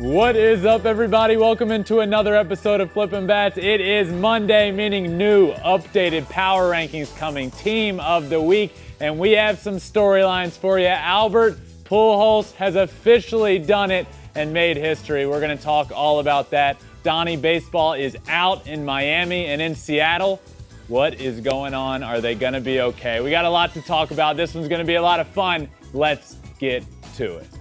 [0.00, 1.36] What is up, everybody?
[1.36, 3.58] Welcome into another episode of Flippin' Bats.
[3.58, 9.32] It is Monday, meaning new, updated power rankings coming, team of the week, and we
[9.32, 10.86] have some storylines for you.
[10.86, 15.26] Albert Pujols has officially done it and made history.
[15.26, 16.78] We're going to talk all about that.
[17.02, 20.40] Donnie Baseball is out in Miami and in Seattle.
[20.88, 22.02] What is going on?
[22.02, 23.20] Are they going to be okay?
[23.20, 24.38] We got a lot to talk about.
[24.38, 25.68] This one's going to be a lot of fun.
[25.92, 26.86] Let's get
[27.16, 27.59] to it.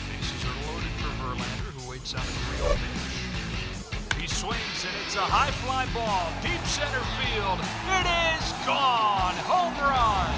[0.08, 4.20] Bases are loaded for Verlander, who waits on a 3 pitch.
[4.20, 6.32] He swings, and it's a high fly ball.
[6.42, 7.58] Deep center field.
[7.58, 8.06] It
[8.38, 9.34] is gone.
[9.46, 10.30] Home run.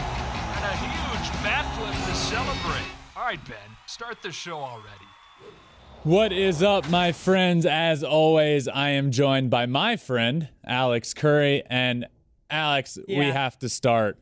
[0.56, 2.90] And a huge bat flip to celebrate.
[3.16, 3.56] All right, Ben,
[3.86, 5.06] start the show already.
[6.02, 7.66] What is up, my friends?
[7.66, 11.62] As always, I am joined by my friend, Alex Curry.
[11.66, 12.06] And
[12.50, 14.18] Alex, we have to start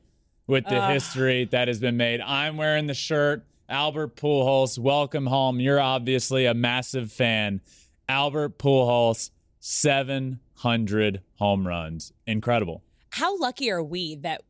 [0.48, 2.20] with the history that has been made.
[2.20, 3.45] I'm wearing the shirt.
[3.69, 5.60] Albert Pujols, welcome home.
[5.60, 7.60] You're obviously a massive fan.
[8.09, 12.13] Albert Pujols, 700 home runs.
[12.27, 12.82] Incredible.
[13.10, 14.43] How lucky are we that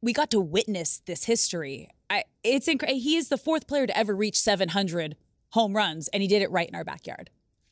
[0.00, 1.90] we got to witness this history?
[2.08, 2.98] I, it's incredible.
[3.00, 5.14] He is the fourth player to ever reach 700
[5.50, 7.28] home runs, and he did it right in our backyard.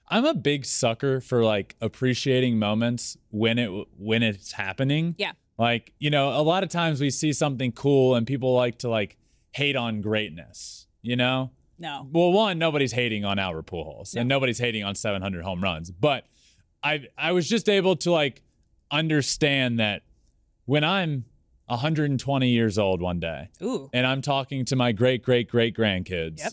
[0.09, 5.15] I'm a big sucker for like appreciating moments when it when it's happening.
[5.17, 5.33] Yeah.
[5.63, 8.89] Like, you know, a lot of times we see something cool and people like to
[8.89, 9.17] like
[9.53, 11.53] hate on greatness, you know?
[11.79, 12.09] No.
[12.11, 16.25] Well, one, nobody's hating on Albert Pujols and nobody's hating on 700 home runs, but
[16.83, 18.43] I I was just able to like
[18.91, 20.03] understand that
[20.65, 21.27] when I'm
[21.67, 23.89] 120 years old one day Ooh.
[23.93, 26.53] and I'm talking to my great great great grandkids, Yep.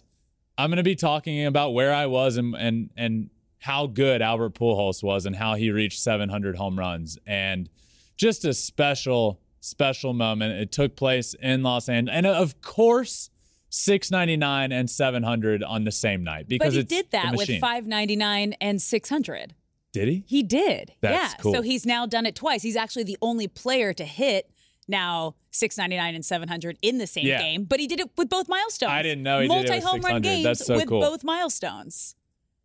[0.60, 4.54] I'm going to be talking about where I was and and and how good Albert
[4.54, 7.70] Pujols was and how he reached 700 home runs and
[8.20, 10.54] just a special special moment.
[10.62, 13.32] It took place in Los Angeles, and of course.
[13.72, 18.82] 699 and 700 on the same night because But he did that with 599 and
[18.82, 19.54] 600.
[19.92, 20.24] Did he?
[20.26, 20.94] He did.
[21.02, 21.38] That's yeah.
[21.40, 21.54] cool.
[21.54, 22.64] So he's now done it twice.
[22.64, 24.50] He's actually the only player to hit
[24.88, 27.40] now 699 and 700 in the same Yeah.
[27.40, 28.92] game, but he did it with both milestones.
[28.92, 31.00] I didn't know he did it with Multi home run games That's so with cool.
[31.00, 32.16] both milestones.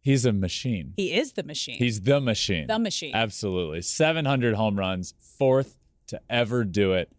[0.05, 0.93] He's a machine.
[0.97, 1.79] He is the machine.
[1.79, 2.67] He's the machine.
[2.67, 3.13] the machine.
[3.15, 3.81] Absolutely.
[3.81, 5.79] 700 home runs, fourth
[6.09, 7.11] to ever do it.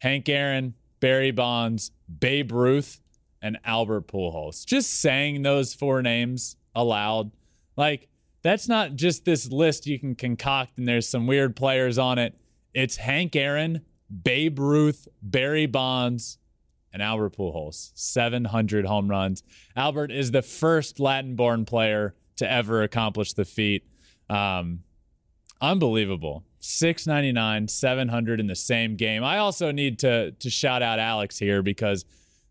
[0.00, 3.00] Hank Aaron, Barry Bonds, Babe Ruth,
[3.40, 4.66] and Albert Pujols.
[4.66, 7.30] Just saying those four names aloud,
[7.74, 8.08] like
[8.42, 12.38] that's not just this list you can concoct and there's some weird players on it.
[12.74, 13.80] It's Hank Aaron,
[14.22, 16.36] Babe Ruth, Barry Bonds,
[16.92, 17.92] and Albert Pujols.
[17.94, 19.42] 700 home runs.
[19.74, 23.84] Albert is the first Latin-born player to ever accomplish the feat.
[24.30, 24.80] Um,
[25.60, 26.44] unbelievable.
[26.60, 29.22] 699, 700 in the same game.
[29.22, 32.04] I also need to to shout out Alex here because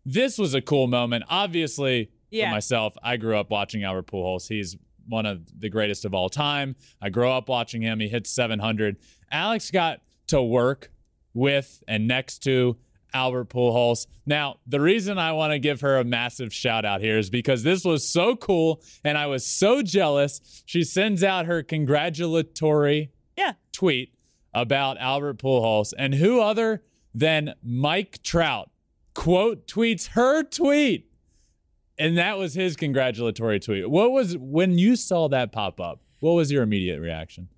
[0.04, 1.24] this was a cool moment.
[1.28, 2.46] Obviously, Yeah.
[2.48, 4.48] for myself, I grew up watching Albert Pujols.
[4.48, 4.76] He's
[5.08, 6.76] one of the greatest of all time.
[7.00, 8.00] I grew up watching him.
[8.00, 8.96] He hit 700.
[9.30, 10.90] Alex got to work
[11.34, 12.76] with and next to
[13.16, 14.06] Albert Pujols.
[14.26, 17.62] Now, the reason I want to give her a massive shout out here is because
[17.62, 20.62] this was so cool and I was so jealous.
[20.66, 23.54] She sends out her congratulatory yeah.
[23.72, 24.12] tweet
[24.52, 26.82] about Albert Pujols, and who other
[27.14, 28.70] than Mike Trout
[29.14, 31.10] quote tweets her tweet,
[31.98, 33.88] and that was his congratulatory tweet.
[33.88, 36.00] What was when you saw that pop up?
[36.20, 37.48] What was your immediate reaction?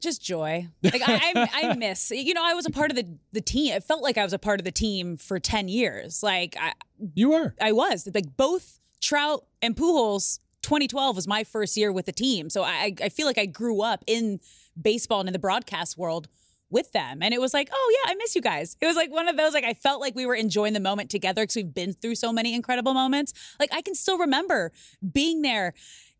[0.00, 0.68] Just joy.
[0.82, 2.10] Like I, I, I miss.
[2.10, 3.74] You know, I was a part of the the team.
[3.74, 6.22] It felt like I was a part of the team for ten years.
[6.22, 6.72] Like I,
[7.14, 7.54] You were.
[7.60, 10.38] I was like both Trout and Pujols.
[10.62, 13.82] 2012 was my first year with the team, so I, I feel like I grew
[13.82, 14.40] up in
[14.80, 16.26] baseball and in the broadcast world
[16.70, 18.76] with them, and it was like, oh yeah, I miss you guys.
[18.80, 21.08] It was like one of those like I felt like we were enjoying the moment
[21.10, 23.32] together because we've been through so many incredible moments.
[23.60, 24.72] Like I can still remember
[25.12, 25.74] being there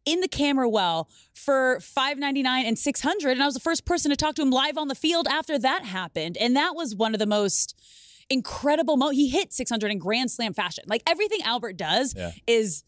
[0.06, 4.16] in the camera well for 599 and 600 and I was the first person to
[4.16, 7.18] talk to him live on the field after that happened and that was one of
[7.18, 7.76] the most
[8.30, 12.30] incredible mo he hit 600 in grand slam fashion like everything Albert does Yeah.
[12.47, 12.84] is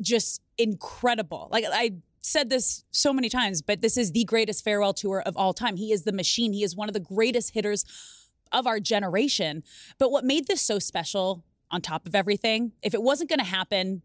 [0.00, 4.92] just incredible like I said this so many times but this is the greatest farewell
[4.94, 7.84] tour of all time he is the machine he is one of the greatest hitters
[8.52, 9.62] of our generation
[9.98, 13.44] but what made this so special on top of everything if it wasn't going to
[13.44, 14.02] happen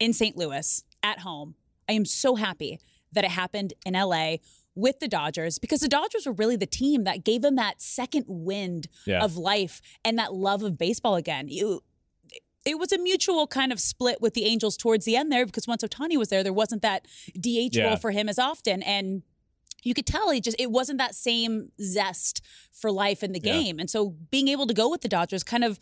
[0.00, 0.36] in St.
[0.36, 1.54] Louis at home.
[1.88, 2.78] I am so happy
[3.12, 4.36] that it happened in LA
[4.74, 8.24] with the Dodgers because the Dodgers were really the team that gave him that second
[8.28, 9.22] wind Yeah.
[9.22, 11.48] of life and that love of baseball again.
[11.48, 11.82] You
[12.66, 15.66] it was a mutual kind of split with the Angels towards the end there because
[15.68, 17.06] once Ohtani was there, there wasn't that
[17.38, 17.88] DH Yeah.
[17.88, 18.82] role for him as often.
[18.82, 19.22] And
[19.82, 22.40] you could tell he just it wasn't that same zest
[22.72, 23.52] for life in the Yeah.
[23.52, 23.78] game.
[23.78, 25.78] And so being able to go with the Dodgers kind of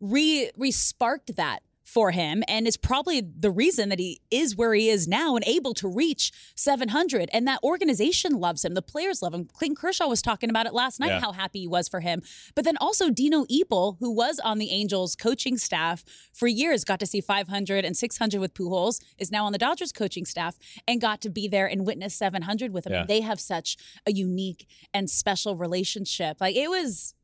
[0.00, 4.88] re re-sparked that for him and is probably the reason that he is where he
[4.88, 8.72] is now and able to reach 700 and that organization loves him.
[8.72, 9.44] The players love him.
[9.44, 11.20] Clayton kershaw was talking about it last night Yeah.
[11.20, 12.22] how happy he was for him.
[12.54, 17.00] But then also dino ebel who was on the angels coaching staff for years got
[17.00, 20.56] to see 500 and 600 with pujols is now on the dodgers coaching staff
[20.88, 22.92] and got to be there and witness 700 with him.
[22.94, 23.04] Yeah.
[23.06, 23.76] they have such
[24.06, 26.38] a unique and special relationship.
[26.40, 27.14] Like it was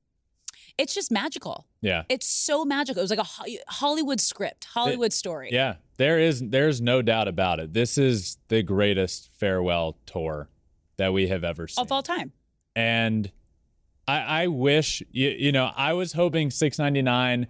[0.81, 2.03] it's just magical Yeah.
[2.09, 3.01] it's so magical.
[3.01, 5.51] It was like a Hollywood script, Hollywood story.
[5.53, 7.73] Yeah, there is there's no doubt about it.
[7.75, 10.49] This is the greatest farewell tour
[10.97, 11.83] that we have ever seen.
[11.83, 12.33] Of all time.
[12.75, 13.31] and
[14.09, 17.47] I, I wish you, you know I was hoping 699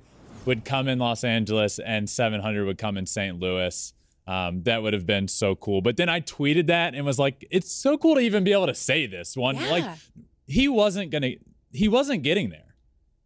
[0.46, 3.38] would come in Los Angeles and 700 would come in St.
[3.38, 3.92] Louis.
[4.26, 5.80] Um, that would have been so cool.
[5.82, 8.66] But then I tweeted that and was like, "It's so cool to even be able
[8.68, 9.84] to say this one." Like
[10.46, 11.32] he wasn't gonna,
[11.72, 12.69] he wasn't getting there.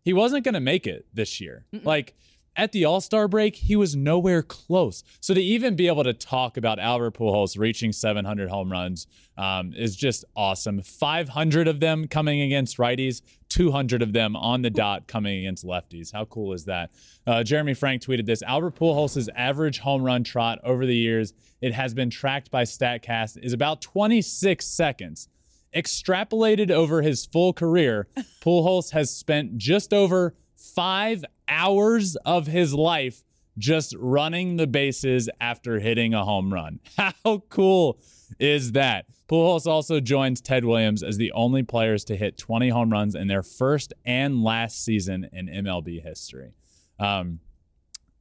[0.05, 1.65] He wasn't gonna make it this year.
[1.83, 2.15] Like
[2.57, 5.03] at the All Star break, he was nowhere close.
[5.21, 9.07] So to even be able to talk about Albert Pujols reaching 700 home runs
[9.37, 10.81] um, is just awesome.
[10.83, 16.13] 500 of them coming against righties, 200 of them on the dot coming against lefties.
[16.13, 16.93] How cool is that?
[17.27, 21.73] Uh, Jeremy Frank tweeted this: Albert Pujols' average home run trot over the years, it
[21.73, 25.29] has been tracked by Statcast, is about 26 seconds.
[25.75, 28.07] Extrapolated over his full career,
[28.41, 33.23] Pujols has spent just over five hours of his life
[33.59, 36.81] just running the bases after hitting a home run.
[36.97, 37.99] How cool
[38.39, 39.07] is that?
[39.29, 43.27] Pujols also joins Ted Williams as the only players to hit 20 home runs in
[43.29, 46.53] their first and last season in MLB history.
[46.99, 47.41] Um,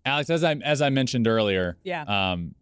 [0.05, 2.03] Alex, as I as I mentioned earlier, Yeah.
[2.03, 2.55] um,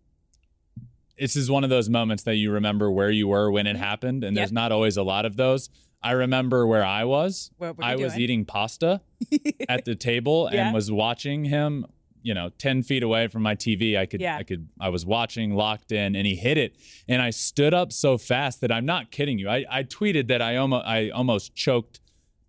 [1.22, 3.84] this is one of those moments that you remember where you were when it mm-hmm.
[3.84, 5.70] happened, and there's not always a lot of those.
[6.02, 7.52] I remember where I was.
[7.58, 9.02] What were I was eating pasta
[9.70, 10.66] at the table Yeah.
[10.66, 11.86] and was watching him.
[12.24, 14.38] You know, ten feet away from my TV, I could, Yeah.
[14.38, 16.76] I could, I was watching, locked in, and he hit it,
[17.08, 19.50] and I stood up so fast that I'm not kidding you.
[19.50, 22.00] I, I tweeted that I almost, I almost choked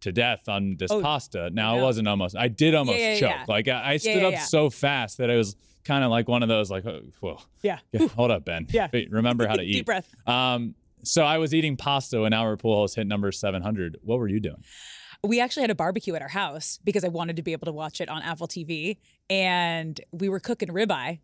[0.01, 1.49] to death on this Oh, pasta.
[1.51, 1.85] Now it no.
[1.85, 2.37] wasn't almost.
[2.37, 3.49] I did almost yeah, choke.
[3.49, 6.49] Like I, I stood up so fast that I was kind of like one of
[6.49, 7.39] those like, oh, whoa.
[7.63, 7.79] Yeah.
[7.93, 8.67] Yeah, hold up, Ben.
[8.71, 8.89] Yeah.
[8.93, 9.73] Wait, remember how to eat.
[9.73, 10.13] Deep breath.
[10.27, 13.99] Um, so I was eating pasta when Albert Pujols hit number 700.
[14.03, 14.63] What were you doing?
[15.25, 17.73] We actually had a barbecue at our house because I wanted to be able to
[17.73, 18.99] watch it on Apple TV.
[19.31, 21.21] And we were cooking ribeye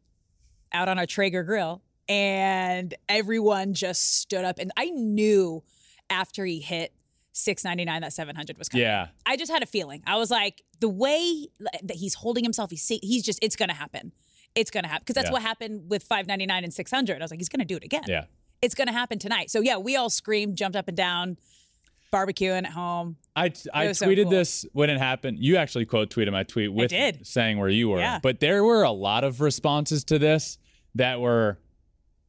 [0.73, 1.83] out on our Traeger grill.
[2.09, 4.59] And everyone just stood up.
[4.59, 5.63] And I knew
[6.11, 6.93] after he hit
[7.33, 8.83] 699 that 700 was coming.
[8.83, 9.09] Yeah.
[9.27, 10.03] I just had a feeling.
[10.07, 11.49] I was like, the way
[11.83, 14.13] that he's holding himself, he's he's just, it's going to happen.
[14.59, 15.33] It's going to happen because that's Yeah.
[15.33, 17.21] what happened with 599 and 600.
[17.21, 18.03] I was like, he's going to do it again.
[18.07, 18.25] Yeah.
[18.61, 19.51] It's going to happen tonight.
[19.51, 21.37] So yeah, we all screamed, jumped up and down,
[22.13, 23.17] barbecuing at home.
[23.37, 24.31] I, I was so tweeted cool.
[24.31, 25.39] this when it happened.
[25.41, 27.27] You actually quote tweeted my tweet with did.
[27.27, 27.99] saying where you were.
[28.01, 28.19] Yeah.
[28.23, 30.59] But there were a lot of responses to this
[30.95, 31.59] that were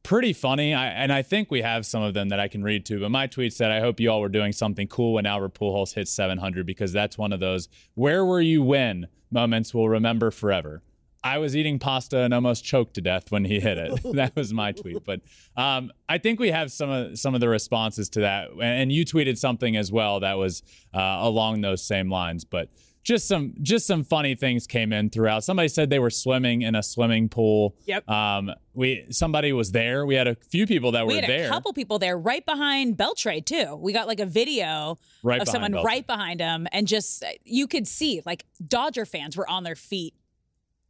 [0.02, 0.72] pretty funny.
[0.74, 3.00] I, and I think we have some of them that I can read to.
[3.00, 5.94] But my tweet said, I hope you all were doing something cool when Albert Pujols
[5.94, 10.82] hit 700 because that's one of those where were you when moments we'll remember forever.
[11.22, 14.00] I was eating pasta and almost choked to death when he hit it.
[14.14, 15.04] that was my tweet.
[15.04, 15.20] But
[15.56, 19.04] um, I think we have some of some of the responses to that, and, you
[19.04, 20.62] tweeted something as well that was
[20.94, 22.44] uh, along those same lines.
[22.44, 22.70] But
[23.02, 25.44] just some just some funny things came in throughout.
[25.44, 27.76] Somebody said they were swimming in a swimming pool.
[27.86, 28.08] Yep.
[28.08, 30.04] Um, we somebody was there.
[30.04, 31.46] We had a few people that We were had there.
[31.46, 33.76] a couple people there right behind Beltray too.
[33.76, 35.86] We got like a video Right of someone Beltrade.
[35.86, 40.14] right behind him, and just you could see like Dodger fans were on their feet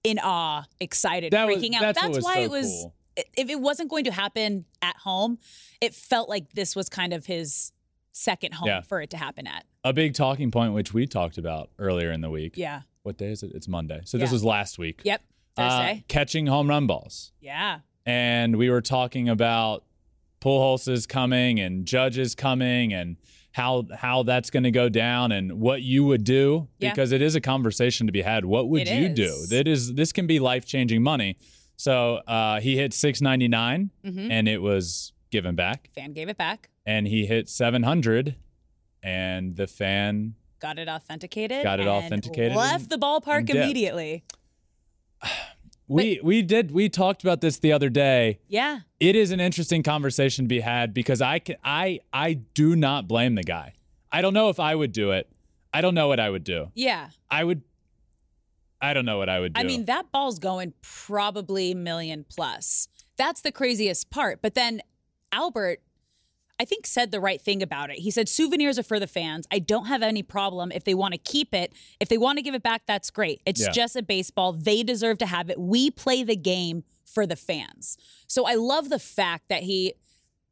[0.04, 1.82] in awe, excited, That was- freaking out.
[1.82, 2.66] that's what was why so it was.
[2.66, 2.94] cool.
[3.36, 5.38] If it wasn't going to happen at home,
[5.80, 7.72] it felt like this was kind of his
[8.12, 8.80] second home Yeah.
[8.82, 9.64] for it to happen at.
[9.84, 12.56] a big talking point which we talked about earlier in the week.
[12.56, 12.82] Yeah.
[13.02, 13.52] What day is it?
[13.54, 14.00] It's Monday.
[14.04, 15.00] So this was last week.
[15.04, 15.22] Yep.
[15.56, 16.04] Uh, Thursday.
[16.08, 17.32] catching home run balls.
[17.40, 17.80] yeah.
[18.06, 19.84] and we were talking about
[20.88, 23.16] is coming and judges coming and
[23.52, 26.90] how how that's going to go down and what you would do Yeah.
[26.90, 28.44] because it is a conversation to be had.
[28.44, 29.24] What would It you do?
[29.24, 29.48] is.
[29.48, 31.36] That is this can be life changing money.
[31.76, 34.30] So uh, he hit six ninety nine Mhm.
[34.30, 38.34] and it was given back, Fan gave it back, and he hit seven hundred,
[39.02, 44.24] and the fan got it authenticated, Got it and authenticated left the ballpark immediately.
[45.90, 48.38] we we did we talked about this the other day.
[48.48, 48.80] Yeah.
[48.98, 53.08] it is an interesting conversation to be had because I can I I do not
[53.08, 53.74] blame the guy.
[54.12, 55.28] I don't know if I would do it.
[55.72, 56.70] I don't know what I would do.
[56.74, 57.08] Yeah.
[57.30, 57.62] I would
[58.80, 59.60] I don't know what I would do.
[59.60, 62.88] I mean, that ball's going probably million plus.
[63.16, 64.40] That's the craziest part.
[64.40, 64.80] But then
[65.32, 65.82] Albert,
[66.60, 67.96] I think said the right thing about it.
[68.00, 69.46] He said souvenirs are for the fans.
[69.50, 71.72] I don't have any problem if they want to keep it.
[71.98, 73.40] If they want to give it back, that's great.
[73.46, 73.70] It's Yeah.
[73.70, 74.52] just a baseball.
[74.52, 75.58] They deserve to have it.
[75.58, 77.96] We play the game for the fans.
[78.26, 79.94] So I love the fact that he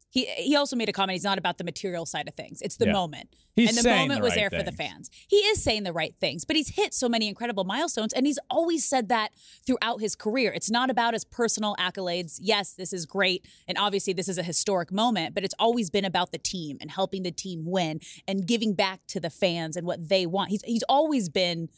[0.09, 2.61] he he also made a comment he's not about the material side of things.
[2.61, 2.93] It's the Yeah.
[2.93, 3.29] moment.
[3.55, 5.09] He's and the moment the was right there for the fans.
[5.27, 8.39] He is saying the right things, but he's hit so many incredible milestones and he's
[8.49, 9.31] always said that
[9.65, 10.51] throughout his career.
[10.53, 12.39] It's not about his personal accolades.
[12.41, 16.05] Yes, this is great and obviously this is a historic moment, but it's always been
[16.05, 19.85] about the team and helping the team win and giving back to the fans and
[19.85, 20.49] what they want.
[20.51, 21.69] He's he's always been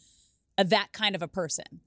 [0.57, 1.81] a, that kind of a person.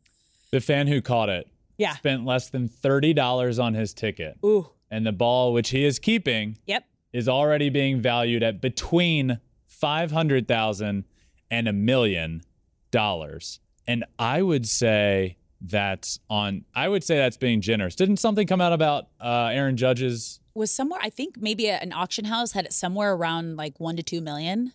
[0.51, 1.47] The fan who caught it
[1.79, 1.95] Yeah.
[1.97, 4.37] spent less than $30 on his ticket.
[4.45, 4.69] Ooh.
[4.91, 6.85] And the ball, which he is keeping, Yep.
[7.13, 11.05] is already being valued at between 500,000
[11.51, 12.43] and a million
[12.91, 13.61] dollars.
[13.87, 17.95] And I would say that's on I would say that's being generous.
[17.95, 22.27] Didn't something come out about uh, Aaron Judge's was somewhere i think maybe an auction
[22.27, 24.73] house had it somewhere around like one to two million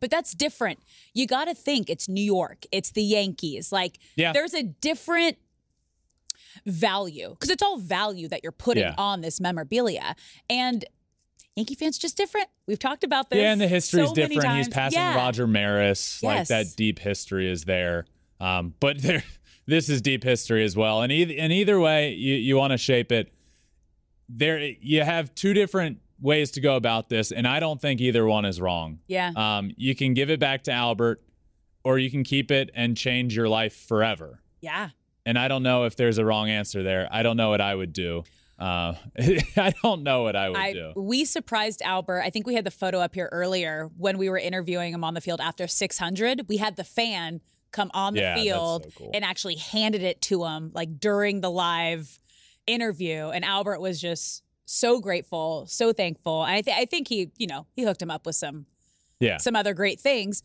[0.00, 0.78] but that's different
[1.12, 4.32] you got to think it's new york it's the yankees like Yeah.
[4.32, 5.36] there's a different
[6.66, 8.94] value because it's all value that you're putting Yeah.
[8.98, 10.14] on this memorabilia
[10.48, 10.84] and
[11.56, 14.56] yankee fans just different we've talked about this Yeah, and the history is so different.
[14.56, 15.16] He's passing Yeah.
[15.16, 16.22] Roger Maris.
[16.22, 16.48] Like Yes.
[16.48, 18.06] that deep history is there.
[18.38, 19.24] Um, but there,
[19.66, 21.02] this is deep history as well.
[21.02, 23.32] And either, and either way, you, you want to shape it.
[24.28, 28.24] There, you have two different ways to go about this, and I don't think either
[28.26, 29.00] one is wrong.
[29.08, 31.20] yeah Um, you can give it back to Albert,
[31.82, 34.40] or you can keep it and change your life forever.
[34.60, 34.90] yeah
[35.30, 37.08] And I don't know if there's a wrong answer there.
[37.12, 38.24] I don't know what I would do.
[38.58, 38.94] Uh,
[39.56, 40.92] I don't know what I would I, do.
[40.96, 42.22] we surprised Albert.
[42.24, 45.14] I think we had the photo up here earlier when we were interviewing him on
[45.14, 46.46] the field after 600.
[46.48, 49.10] We had the fan come on the Yeah, field so cool.
[49.14, 52.18] and actually handed it to him like during the live
[52.66, 53.28] interview.
[53.28, 56.42] And Albert was just so grateful, so thankful.
[56.42, 58.66] And I, th- I think he, you know, he hooked him up with some
[59.20, 59.36] Yeah.
[59.38, 60.42] some other great things.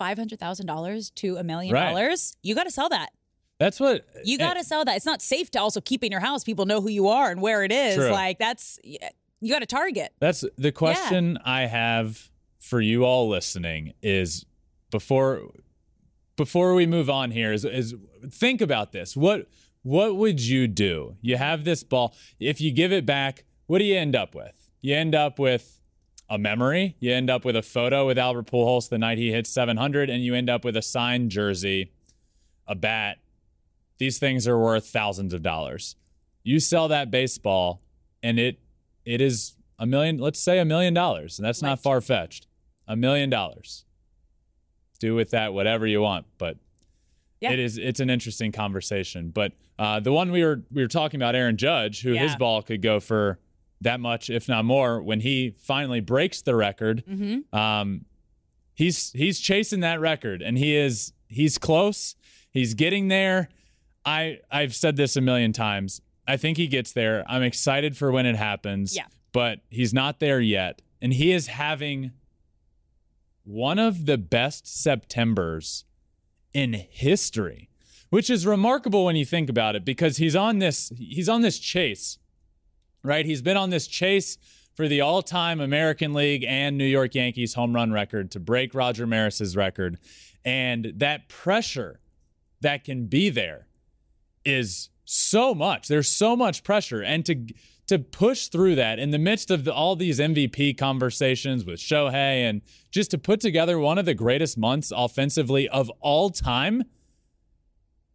[0.00, 1.88] But five hundred thousand dollars to a million Right.
[1.90, 3.10] dollars, you got to sell that.
[3.58, 4.96] That's what You eh, got to sell that.
[4.96, 6.42] It's not safe to also keep in your house.
[6.44, 7.96] People know who you are and where it is.
[7.96, 8.10] True.
[8.10, 10.12] Like that's you got to target.
[10.18, 14.46] That's the question I have for you all listening is
[14.90, 15.42] before
[16.36, 17.94] before we move on here is is
[18.30, 19.16] think about this.
[19.16, 19.48] What
[19.82, 21.16] what would you do?
[21.20, 22.14] You have this ball.
[22.38, 24.70] If you give it back, what do you end up with?
[24.80, 25.79] You end up with
[26.30, 26.96] a memory.
[27.00, 30.22] You end up with a photo with Albert Pujols the night he hit 700 and
[30.22, 31.90] you end up with a signed jersey,
[32.68, 33.18] a bat.
[33.98, 35.96] These things are worth thousands of dollars.
[36.44, 37.82] You sell that baseball
[38.22, 38.58] and it
[39.04, 42.46] it is a million let's say a million dollars and that's not far fetched
[42.86, 43.84] a million dollars
[44.98, 46.58] do with that whatever you want but
[47.40, 47.52] Yeah.
[47.52, 51.18] it is it's an interesting conversation but uh, the one we were we were talking
[51.18, 53.38] about aaron judge who his ball could go for
[53.80, 57.02] that much if not more when he finally breaks the record.
[57.08, 57.56] Mm-hmm.
[57.58, 58.04] um,
[58.74, 62.14] he's he's chasing that record and he is he's close.
[62.50, 63.48] He's getting there.
[64.04, 66.00] I i've said this a million times.
[66.26, 67.24] I think he gets there.
[67.28, 69.06] I'm excited for when it happens Yeah.
[69.32, 70.80] but he's not there yet.
[71.02, 72.12] And he is having
[73.44, 75.84] one of the best septembers
[76.52, 77.68] in history
[78.10, 81.58] which is remarkable when you think about it because he's on this he's on this
[81.58, 82.18] chase
[83.02, 83.26] right?
[83.26, 84.38] He's been on this chase
[84.74, 89.06] for the all-time American League and New York Yankees home run record to break Roger
[89.06, 89.98] Maris's record.
[90.44, 92.00] And that pressure
[92.60, 93.66] that can be there
[94.44, 95.88] is so much.
[95.88, 97.02] There's so much pressure.
[97.02, 97.46] And to
[97.90, 102.48] to push through that in the midst of the, all these MVP conversations with Shohei
[102.48, 106.84] and just to put together one of the greatest months offensively of all time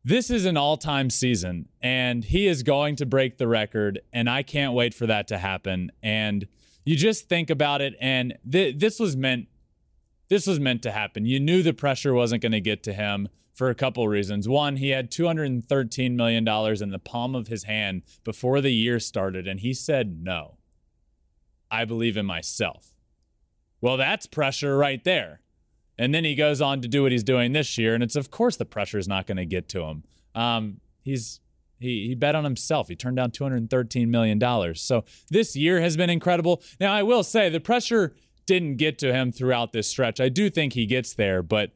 [0.07, 4.43] this is an all-time season and he is going to break the record and i
[4.43, 5.91] can't wait for that to happen.
[6.03, 6.47] And
[6.85, 9.47] you just think about it and th- this was meant
[10.27, 11.25] this was meant to happen.
[11.25, 14.47] You knew the pressure wasn't going to get to him for a couple reasons.
[14.47, 18.99] One he had 213 million dollars in the palm of his hand before the year
[18.99, 20.57] started and he said no.
[21.71, 22.93] I believe in myself.
[23.81, 25.41] Well that's pressure right there
[25.97, 28.31] and then he goes on to do what he's doing this year, and it's of
[28.31, 30.03] course the pressure is not going to get to him.
[30.33, 31.39] Um, he's
[31.79, 32.87] he he bet on himself.
[32.87, 34.81] He turned down 213 million dollars.
[34.81, 36.61] So this year has been incredible.
[36.79, 40.19] Now I will say the pressure didn't get to him throughout this stretch.
[40.19, 41.71] I do think he gets there, but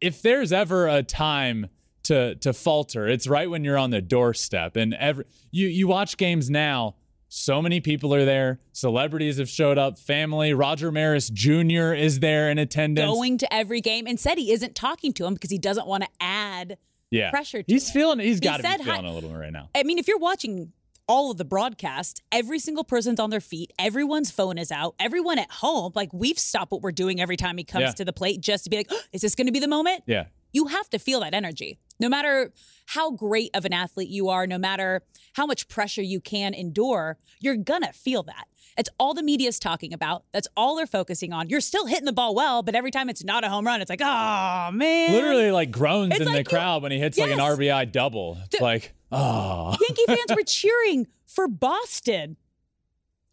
[0.00, 1.68] if there's ever a time
[2.04, 4.76] to to falter, it's right when you're on the doorstep.
[4.76, 6.96] And every you you watch games now.
[7.28, 8.60] So many people are there.
[8.72, 9.98] Celebrities have showed up.
[9.98, 10.54] Family.
[10.54, 11.92] Roger Maris Jr.
[11.92, 13.10] is there in attendance.
[13.10, 16.04] Going to every game and said he isn't talking to him because he doesn't want
[16.04, 16.78] to add
[17.10, 17.30] yeah.
[17.30, 17.74] pressure to him.
[17.74, 17.92] He's it.
[17.92, 18.18] feeling.
[18.20, 19.68] He's got to be hi- feeling a little bit right now.
[19.74, 20.72] I mean, if you're watching
[21.06, 25.38] all of the broadcasts, every single person's on their feet, everyone's phone is out, everyone
[25.38, 27.90] at home, like we've stopped what we're doing every time he comes Yeah.
[27.92, 30.04] to the plate just to be like, "Oh, is this going to be the moment?
[30.06, 30.26] Yeah.
[30.54, 31.78] You have to feel that energy.
[32.00, 32.52] No matter
[32.86, 35.02] how great of an athlete you are, no matter
[35.34, 38.46] how much pressure you can endure, you're to feel that.
[38.78, 40.24] It's all the media's talking about.
[40.32, 41.48] That's all they're focusing on.
[41.48, 43.90] You're still hitting the ball well, but every time it's not a home run, it's
[43.90, 45.12] like, oh, man.
[45.12, 47.92] Literally like groans It's in the like you- crowd when he hits like an RBI
[47.92, 48.38] double.
[48.44, 49.76] It's like, oh.
[49.80, 52.36] Yankee fans were cheering for Boston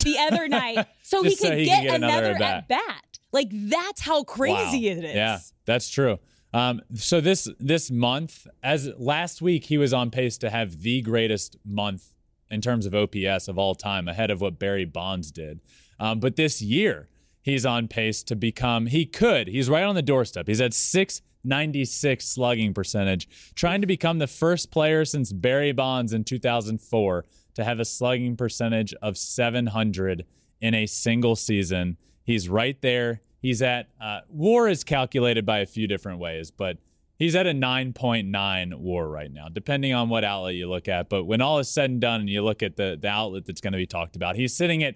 [0.04, 3.04] the other night so he Just so he get, can get another at bat.
[3.32, 4.98] Like that's how crazy Wow.
[4.98, 5.16] it is.
[5.16, 6.20] Yeah, that's true.
[6.54, 11.02] Um, so this this month, as last week, he was on pace to have the
[11.02, 12.14] greatest month
[12.50, 15.62] in terms of OPS of all time, ahead of what Barry Bonds did.
[16.00, 17.08] Um, but this year,
[17.42, 18.88] he's on pace to become.
[18.88, 19.48] He could.
[19.48, 20.48] He's right on the doorstep.
[20.48, 21.22] He's at six.
[21.44, 27.64] 96 slugging percentage, trying to become the first player since Barry Bonds in 2004 to
[27.64, 30.26] have a slugging percentage of 700
[30.62, 31.98] in a single season.
[32.24, 33.22] He's right there.
[33.42, 36.78] He's at uh, WAR is calculated by a few different ways, but
[37.18, 41.10] he's at a 9.9 WAR right now, depending on what outlet you look at.
[41.10, 43.62] But when all is said and done, and you look at the the outlet that's
[43.62, 44.96] going to be talked about, he's sitting at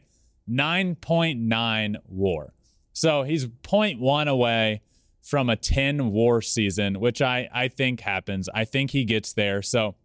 [0.50, 2.54] 9.9 WAR.
[2.94, 4.82] So he's 0.1 away
[5.22, 8.48] from a 10 WAR season, which I I think happens.
[8.54, 9.64] I think he gets there.
[9.64, 9.96] So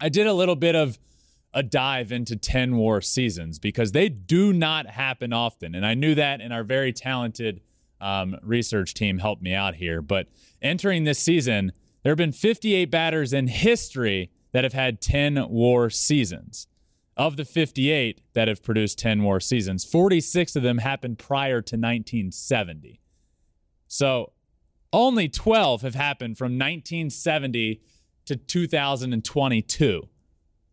[0.00, 0.98] I did a little bit of
[1.54, 5.74] a dive into 10 war seasons because they do not happen often.
[5.74, 7.60] And I knew that, in our very talented
[8.00, 10.02] um, research team helped me out here.
[10.02, 10.28] But
[10.62, 15.90] entering this season, there have been 58 batters in history that have had 10 war
[15.90, 16.66] seasons.
[17.16, 21.74] Of the 58 that have produced 10 war seasons, 46 of them happened prior to
[21.74, 23.00] 1970.
[23.88, 24.32] So
[24.92, 27.82] only 12 have happened from 1970
[28.26, 30.08] to 2022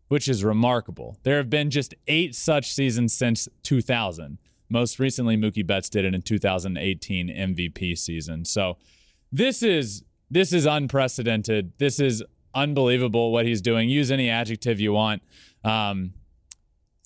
[0.08, 1.18] which is remarkable.
[1.22, 4.38] There have been just eight such seasons since 2000.
[4.68, 8.44] Most recently, Mookie Betts did it in 2018 MVP season.
[8.44, 8.78] So
[9.30, 11.72] this is this is unprecedented.
[11.78, 12.22] This is
[12.54, 13.88] unbelievable what he's doing.
[13.88, 15.22] Use any adjective you want.
[15.62, 16.14] Um,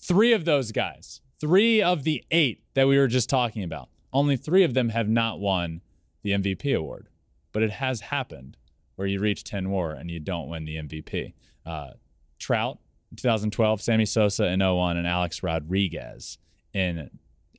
[0.01, 4.37] three of those guys, three of the eight that we were just talking about, only
[4.37, 5.81] three of them have not won
[6.23, 7.07] the MVP award,
[7.51, 8.57] but it has happened
[8.95, 11.33] where you reach 10 WAR and you don't win the MVP.
[11.65, 11.91] Uh,
[12.39, 12.79] Trout
[13.11, 16.37] in 2012, Sammy Sosa in 01, and Alex Rodriguez
[16.73, 17.09] in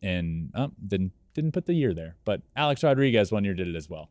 [0.03, 3.69] in oh, um, didn't didn't put the year there, but Alex Rodriguez one year did
[3.69, 4.11] it as well.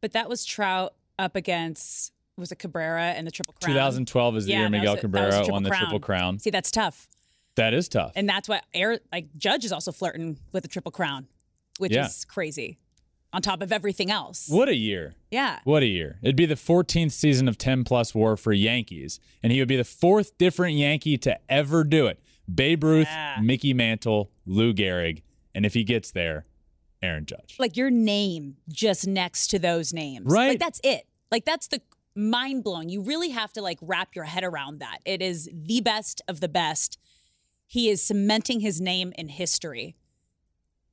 [0.00, 3.74] But that was Trout up against was it Cabrera and the Triple Crown?
[3.74, 5.80] 2012 is the Yeah, year Miguel was Cabrera won the Crown.
[5.82, 6.38] Triple Crown.
[6.38, 7.08] See, that's tough.
[7.56, 8.12] That is tough.
[8.16, 11.26] And that's why Air like Judge is also flirting with the Triple Crown,
[11.78, 12.06] which Yeah.
[12.06, 12.78] is crazy.
[13.34, 14.46] On top of everything else.
[14.50, 15.14] what a year!
[15.30, 15.60] Yeah.
[15.64, 16.18] What a year.
[16.22, 19.76] It'd be the 14th season of 10 plus war for Yankees, and he would be
[19.76, 22.20] the fourth different Yankee to ever do it.
[22.52, 23.38] Babe Ruth, Yeah.
[23.42, 25.22] Mickey Mantle, Lou Gehrig,
[25.54, 26.44] and if he gets there,
[27.02, 27.56] Aaron Judge.
[27.58, 30.26] Like your name just next to those names.
[30.32, 30.50] Right.
[30.50, 31.06] Like that's it.
[31.30, 31.80] Like that's the
[32.14, 32.88] mind blowing.
[32.88, 34.98] You really have to like wrap your head around that.
[35.04, 36.98] It is the best of the best.
[37.66, 39.96] He is cementing his name in history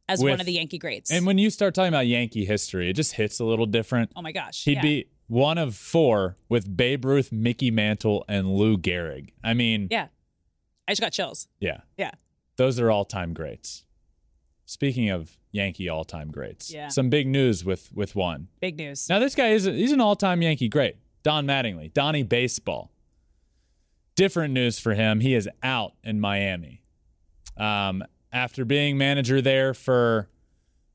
[0.07, 1.11] as one of the Yankee greats.
[1.11, 4.11] And when you start talking about Yankee history, it just hits a little different.
[4.15, 4.63] oh my gosh.
[4.63, 4.81] He'd yeah.
[4.81, 9.29] be one of four with Babe Ruth, Mickey Mantle, and Lou Gehrig.
[9.43, 10.07] I mean, Yeah.
[10.89, 11.47] I just got chills.
[11.59, 12.11] yeah, Yeah.
[12.57, 13.85] those are all time greats.
[14.65, 16.89] Speaking of Yankee all time greats, Yeah.
[16.89, 18.47] some big news with with one.
[18.59, 19.07] Big news.
[19.09, 20.97] Now this guy is a, he's an all time Yankee great.
[21.23, 22.91] Don Mattingly, Donnie Baseball.
[24.15, 25.21] Different news for him.
[25.21, 26.81] He is out in Miami.
[27.57, 30.29] Um, after being manager there for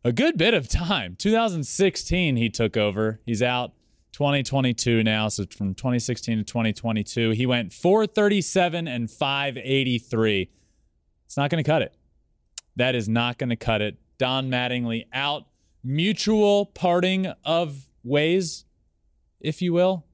[0.05, 1.17] a good bit of time.
[1.17, 3.21] 2016 he took over.
[3.27, 3.73] He's out
[4.15, 10.49] 2022 now, so from 2016 to 2022, he went 437 and 583.
[11.27, 11.93] It's not going to cut it.
[12.77, 13.99] That is not going to cut it.
[14.19, 15.47] Don Mattingly out.
[15.83, 18.65] Mutual parting of ways,
[19.41, 20.07] if you will.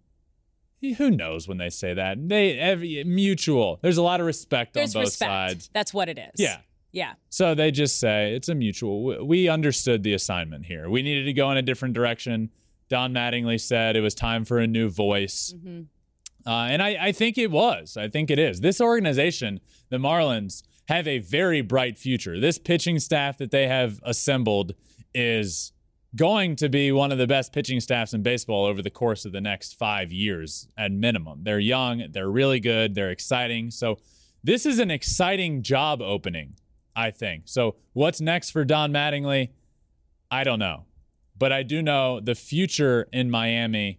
[0.96, 2.16] Who knows when they say that?
[2.26, 3.78] They every mutual.
[3.82, 5.30] There's a lot of respect There's on both respect.
[5.30, 5.70] sides.
[5.74, 6.32] That's what it is.
[6.38, 6.56] Yeah.
[6.90, 7.12] Yeah.
[7.28, 9.04] So they just say it's a mutual.
[9.04, 10.88] We- We understood the assignment here.
[10.88, 12.50] We needed to go in a different direction.
[12.90, 15.54] Don Mattingly said it was time for a new voice.
[16.46, 17.96] Uh, and I, I think it was.
[17.96, 18.60] I think it is.
[18.60, 22.40] This organization, the Marlins, have a very bright future.
[22.40, 24.74] This pitching staff that they have assembled
[25.14, 25.72] is
[26.16, 29.30] going to be one of the best pitching staffs in baseball over the course of
[29.30, 31.44] the next five years at minimum.
[31.44, 33.70] They're young, they're really good, they're exciting.
[33.70, 33.98] So,
[34.42, 36.56] this is an exciting job opening,
[36.96, 37.42] I think.
[37.44, 39.50] So, what's next for Don Mattingly?
[40.30, 40.86] I don't know.
[41.40, 43.98] But I do know the future in Miami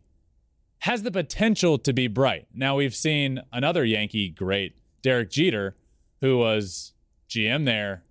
[0.80, 2.48] has the potential to be bright.
[2.54, 5.76] Now we've seen another Yankee great Derek Jeter,
[6.22, 6.94] who was
[7.28, 8.04] GM there,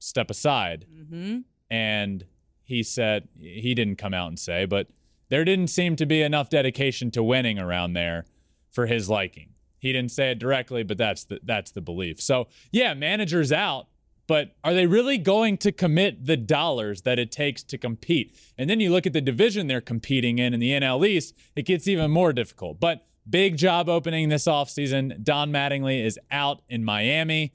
[0.00, 0.86] step aside.
[0.92, 1.38] Mm-hmm.
[1.70, 2.26] And
[2.64, 4.88] he said, he didn't come out and say, but
[5.28, 8.26] there didn't seem to be enough dedication to winning around there
[8.72, 9.50] for his liking.
[9.78, 12.20] He didn't say it directly, but that's the that's the belief.
[12.20, 13.86] So yeah, managers out,
[14.26, 18.36] but are they really going to commit the dollars that it takes to compete?
[18.56, 21.62] And then you look at the division they're competing in in the NL East, it
[21.62, 22.80] gets even more difficult.
[22.80, 25.22] But big job opening this offseason.
[25.22, 27.52] Don Mattingly is out in Miami.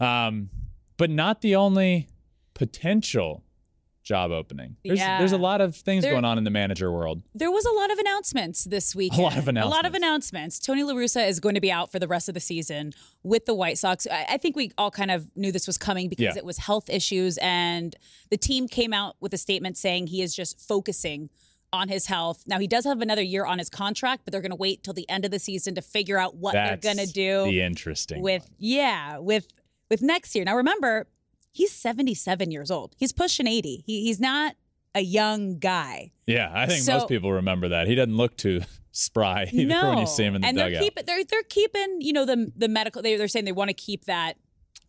[0.00, 0.50] Um,
[0.96, 2.08] but not the only
[2.54, 3.44] potential
[4.08, 4.76] job opening.
[4.84, 5.18] There's Yeah.
[5.18, 7.22] there's a lot of things There- going on in the manager world.
[7.34, 9.12] There was a lot of announcements this week.
[9.12, 9.66] A lot of announcements.
[9.74, 10.58] A lot of announcements.
[10.58, 12.92] Tony La Russa is going to be out for the rest of the season
[13.22, 14.06] with the White Sox.
[14.10, 16.38] I, I think we all kind of knew this was coming because Yeah.
[16.38, 17.94] it was health issues, and
[18.30, 21.28] the team came out with a statement saying he is just focusing
[21.70, 22.44] on his health.
[22.46, 24.94] Now he does have another year on his contract, but they're going to wait till
[24.94, 27.60] the end of the season to figure out what That's they're going to do the
[27.60, 28.50] interesting with one.
[28.58, 29.46] yeah with
[29.90, 30.46] with next year.
[30.46, 31.08] Now remember,
[31.58, 32.94] he's 77 years old.
[32.96, 33.82] He's pushing 80.
[33.84, 34.54] He, he's not
[34.94, 36.12] a young guy.
[36.26, 37.86] Yeah, I think So- most people remember that.
[37.88, 40.72] He doesn't look too spry no, when you see him in the and dugout.
[40.72, 43.02] they're keeping they're they're keeping you know the the medical.
[43.02, 44.34] They, they're saying they want to keep that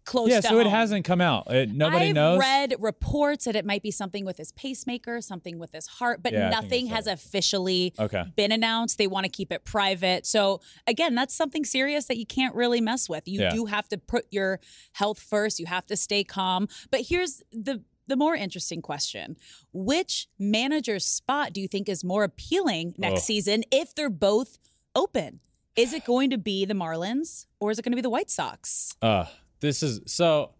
[0.10, 0.30] close.
[0.30, 1.52] yeah, so it hasn't come out.
[1.54, 2.40] It, nobody I've knows.
[2.40, 6.34] read reports that it might be something with his pacemaker, something with his heart, but
[6.34, 7.14] Yeah, nothing has right.
[7.14, 8.24] officially Okay.
[8.36, 8.98] been announced.
[8.98, 10.26] They want to keep it private.
[10.26, 13.28] So again, that's something serious that you can't really mess with.
[13.28, 13.52] You Yeah.
[13.52, 14.60] do have to put your
[14.94, 15.60] health first.
[15.60, 16.68] You have to stay calm.
[16.92, 19.38] But here's the the more interesting question.
[19.72, 23.26] Which manager's spot do you think is more appealing next Oh.
[23.26, 24.58] season if they're both
[24.96, 25.42] open?
[25.76, 28.32] Is it going to be the Marlins or is it going to be the White
[28.32, 28.96] Sox?
[29.02, 29.26] Uh,
[29.60, 30.52] this is so.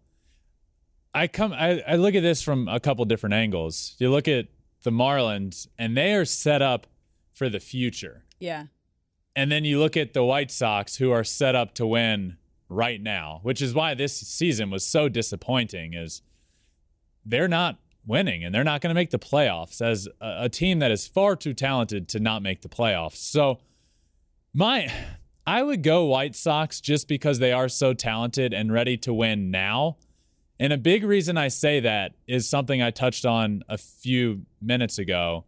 [1.12, 1.52] I come.
[1.52, 3.96] I, I look at this from a couple different angles.
[3.98, 4.46] You look at
[4.82, 6.86] the Marlins, and they are set up
[7.32, 8.24] for the future.
[8.38, 8.66] Yeah.
[9.36, 12.36] And then you look at the White Sox, who are set up to win
[12.68, 15.94] right now, which is why this season was so disappointing.
[15.94, 16.22] Is
[17.24, 20.78] they're not winning, and they're not going to make the playoffs as a, a team
[20.78, 23.16] that is far too talented to not make the playoffs.
[23.16, 23.58] So
[24.52, 24.92] my,
[25.50, 29.50] I would go White Sox just because they are so talented and ready to win
[29.50, 29.96] now.
[30.60, 34.96] And a big reason I say that is something I touched on a few minutes
[34.96, 35.46] ago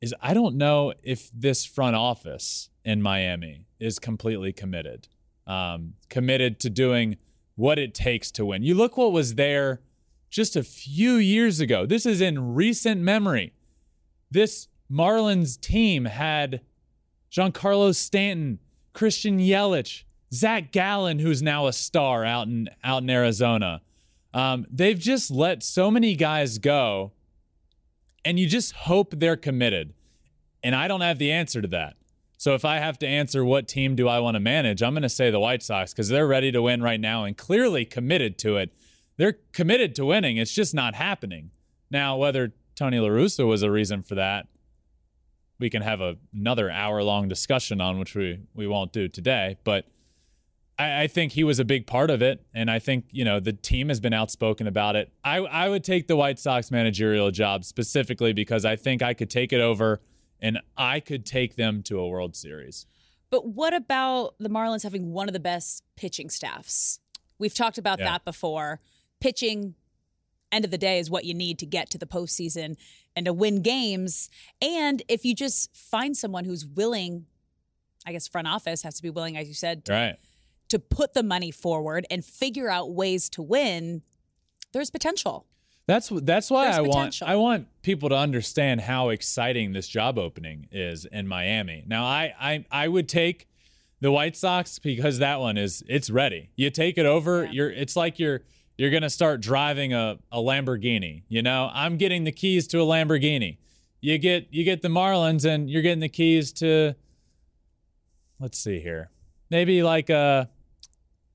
[0.00, 5.08] is I don't know if this front office in Miami is completely committed.
[5.46, 7.18] Um, committed to doing
[7.54, 8.62] what it takes to win.
[8.62, 9.82] You look what was there
[10.30, 11.84] just a few years ago.
[11.84, 13.52] This is in recent memory.
[14.30, 16.62] This Marlins team had
[17.30, 18.58] Giancarlo Stanton,
[18.92, 23.82] Christian Yelich, Zach Gallen, who's now a star out in out in Arizona.
[24.34, 27.12] Um, they've just let so many guys go,
[28.24, 29.94] and you just hope they're committed.
[30.62, 31.96] And I don't have the answer to that.
[32.38, 35.02] So if I have to answer what team do I want to manage, I'm going
[35.02, 38.36] to say the White Sox because they're ready to win right now and clearly committed
[38.38, 38.70] to it.
[39.16, 40.38] They're committed to winning.
[40.38, 41.50] It's just not happening.
[41.90, 44.48] Now, whether Tony La Russa was a reason for that,
[45.62, 49.56] we can have a, another hour long discussion on, which we, we won't do today.
[49.64, 49.86] But
[50.78, 52.44] I, I think he was a big part of it.
[52.52, 55.12] And I think, you know, the team has been outspoken about it.
[55.24, 59.30] I, I would take the White Sox managerial job specifically because I think I could
[59.30, 60.00] take it over
[60.40, 62.84] and I could take them to a World Series.
[63.30, 66.98] But what about the Marlins having one of the best pitching staffs?
[67.38, 68.06] We've talked about Yeah.
[68.06, 68.80] that before.
[69.20, 69.74] Pitching,
[70.52, 72.76] end of the day, is what you need to get to the postseason
[73.16, 74.28] and to win games.
[74.60, 77.26] And if you just find someone who's willing,
[78.06, 80.16] I guess front office has to be willing, as you said, to, Right.
[80.68, 84.02] to put the money forward and figure out ways to win,
[84.72, 85.46] there's potential.
[85.86, 87.22] That's that's why There's I want.
[87.22, 91.82] I want people to understand how exciting this job opening is in Miami.
[91.88, 93.48] Now I I I would take
[94.00, 96.50] the White Sox because that one is it's ready.
[96.54, 97.50] You take it over, Yeah.
[97.50, 98.42] you're it's like you're
[98.82, 101.22] you're gonna start driving a, a Lamborghini.
[101.28, 103.58] You know, I'm getting the keys to a Lamborghini.
[104.00, 106.96] You get you get the Marlins and you're getting the keys to
[108.40, 109.10] let's see here.
[109.50, 110.50] Maybe like a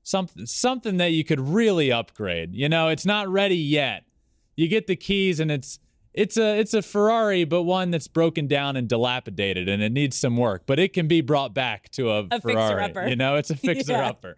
[0.02, 2.54] something something that you could really upgrade.
[2.54, 4.04] You know, it's not ready yet.
[4.54, 5.78] You get the keys and it's
[6.12, 10.18] it's a it's a Ferrari, but one that's broken down and dilapidated, and it needs
[10.18, 10.64] some work.
[10.66, 13.08] But it can be brought back to a, A Ferrari.
[13.08, 14.36] You know, it's a fixer upper.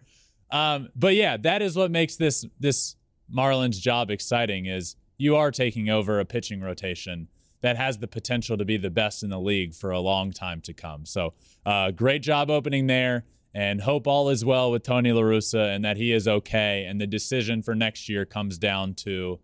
[0.49, 2.95] Um, but yeah, that is what makes this this
[3.35, 4.65] Marlins job exciting.
[4.65, 7.27] Is you are taking over a pitching rotation
[7.61, 10.61] that has the potential to be the best in the league for a long time
[10.61, 11.05] to come.
[11.05, 11.33] So,
[11.65, 15.85] uh, great job opening there, and hope all is well with Tony La Russa and
[15.85, 16.85] that he is okay.
[16.85, 19.39] And the decision for next year comes down to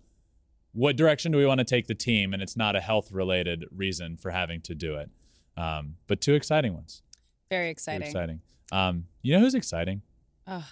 [0.73, 3.65] what direction do we want to take the team, and it's not a health related
[3.71, 5.09] reason for having to do it.
[5.55, 7.01] Um, but two exciting ones.
[7.49, 8.07] Very exciting.
[8.07, 8.41] exciting.
[8.71, 10.01] Um, you know who's exciting?
[10.45, 10.67] Oh,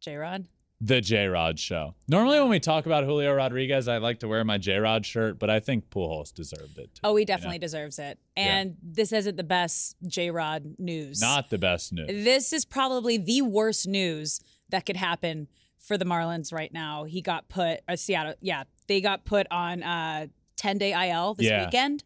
[0.00, 0.46] J Rod.
[0.80, 1.94] The J Rod show.
[2.06, 5.38] Normally, when we talk about Julio Rodriguez, I like to wear my J Rod shirt,
[5.38, 6.94] but I think Pujols deserved it.
[6.94, 7.26] Too, Oh, he you know?
[7.34, 8.18] definitely deserves it.
[8.36, 11.20] And this isn't the best J Rod news.
[11.20, 12.06] Not the best news.
[12.06, 17.04] This is probably the worst news that could happen for the Marlins right now.
[17.04, 21.46] He got put, uh, Seattle, yeah, they got put on uh, 10 day IL this
[21.46, 21.64] Yeah.
[21.64, 22.04] weekend.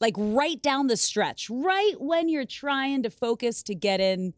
[0.00, 4.32] Like right down the stretch, right when you're trying to focus to get in.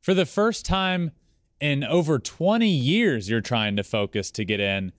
[0.00, 1.12] For the first time
[1.62, 4.92] in over 20 years, you're trying to focus to get in.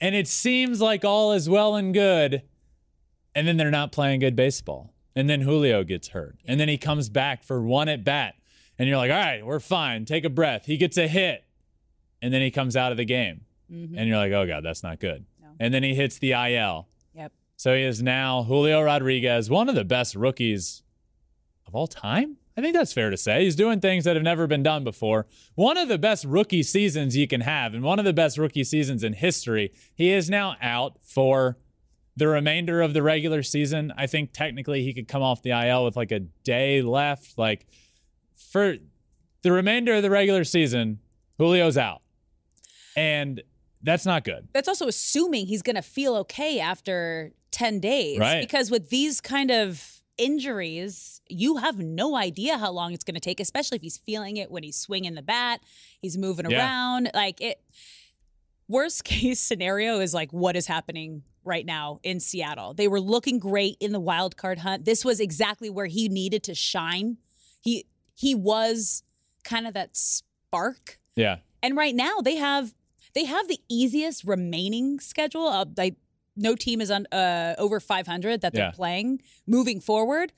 [0.00, 2.42] And it seems like all is well and good.
[3.34, 4.94] And then they're not playing good baseball.
[5.16, 6.36] And then Julio gets hurt.
[6.44, 8.36] And then he comes back for one at bat.
[8.78, 10.04] And you're like, all right, we're fine.
[10.04, 10.66] Take a breath.
[10.66, 11.44] He gets a hit.
[12.22, 13.40] And then he comes out of the game.
[13.70, 13.98] Mm-hmm.
[13.98, 15.24] And you're like, oh, God, that's not good.
[15.42, 15.48] No.
[15.58, 16.86] And then he hits the IL.
[17.14, 17.32] Yep.
[17.56, 20.84] So he is now Julio Rodriguez, one of the best rookies
[21.66, 22.36] of all time.
[22.56, 23.44] I think that's fair to say.
[23.44, 25.26] He's doing things that have never been done before.
[25.56, 28.62] One of the best rookie seasons you can have, and one of the best rookie
[28.62, 29.72] seasons in history.
[29.94, 31.58] He is now out for
[32.16, 33.92] the remainder of the regular season.
[33.96, 37.36] I think technically he could come off the IL with like a day left.
[37.36, 37.66] Like
[38.36, 38.76] for
[39.42, 41.00] the remainder of the regular season,
[41.38, 42.02] Julio's out.
[42.96, 43.42] And
[43.82, 44.48] that's not good.
[44.52, 48.20] That's also assuming he's going to feel okay after 10 days.
[48.20, 48.40] Right.
[48.40, 53.20] Because with these kind of injuries, you have no idea how long it's going to
[53.20, 55.60] take, especially if he's feeling it when he's swinging the bat,
[56.00, 56.58] he's moving Yeah.
[56.58, 57.10] around.
[57.14, 57.60] Like it,
[58.68, 62.74] worst case scenario is like what is happening right now in Seattle.
[62.74, 64.84] They were looking great in the wild card hunt.
[64.84, 67.18] This was exactly where he needed to shine.
[67.60, 69.02] He he was
[69.44, 71.38] kind of that spark Yeah.
[71.62, 72.72] and right now they have
[73.14, 75.46] they have the easiest remaining schedule.
[75.48, 75.96] Uh, like
[76.36, 78.70] no team is on uh, over 500 that they're Yeah.
[78.72, 80.32] playing moving forward.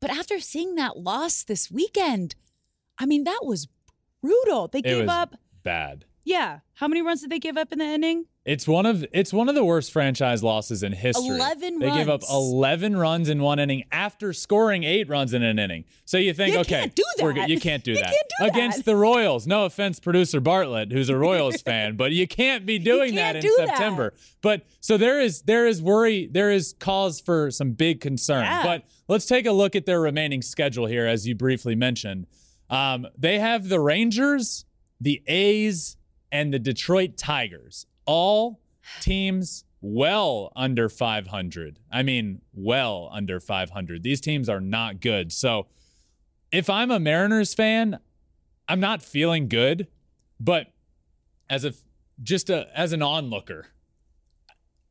[0.00, 2.34] But after seeing that loss this weekend,
[2.98, 3.68] I mean that was
[4.22, 4.68] brutal.
[4.68, 6.04] They It gave was up bad.
[6.28, 6.60] Yeah.
[6.74, 8.26] How many runs did they give up in the inning?
[8.44, 11.26] It's one of it's one of the worst franchise losses in history.
[11.26, 15.58] 11 They gave up 11 runs in one inning after scoring 8 runs in an
[15.58, 15.84] inning.
[16.06, 17.42] So you think You okay, can't do we're good.
[17.42, 17.48] that.
[17.50, 18.04] you can't do You that.
[18.06, 18.84] can't do Against that.
[18.86, 19.46] the Royals.
[19.46, 23.36] No offense producer Bartlett who's a Royals fan, but you can't be doing that can't
[23.36, 23.68] in do that.
[23.68, 24.14] September.
[24.40, 28.44] But so there is there is worry, there is cause for some big concern.
[28.44, 28.62] Yeah.
[28.64, 32.26] But let's take a look at their remaining schedule here as you briefly mentioned.
[32.70, 34.64] Um, they have the Rangers,
[35.02, 35.96] the A's,
[36.30, 37.86] and the Detroit Tigers.
[38.06, 38.60] All
[39.00, 41.78] teams well under 500.
[41.90, 44.02] I mean, well under 500.
[44.02, 45.32] These teams are not good.
[45.32, 45.66] So
[46.50, 47.98] if I'm a Mariners fan,
[48.68, 49.86] I'm not feeling good,
[50.40, 50.68] but
[51.48, 51.72] as a
[52.22, 53.68] just a as an onlooker,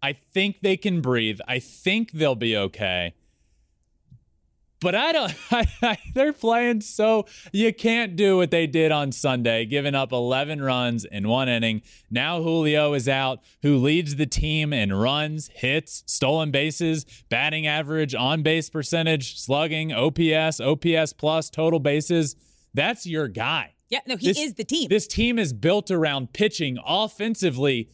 [0.02, 1.40] I think they can breathe.
[1.48, 3.14] I think they'll be okay.
[4.80, 5.34] But I don't.
[5.52, 10.62] I, they're playing so you can't do what they did on Sunday, giving up 11
[10.62, 11.82] runs in one inning.
[12.12, 18.14] Now Julio is out, who leads the team in runs, hits, stolen bases, batting average,
[18.14, 22.36] on base percentage, slugging, OPS, OPS plus, total bases.
[22.74, 23.74] That's your guy.
[23.90, 24.90] Yeah, no, he This- is the team.
[24.90, 27.90] This team is built around pitching offensively.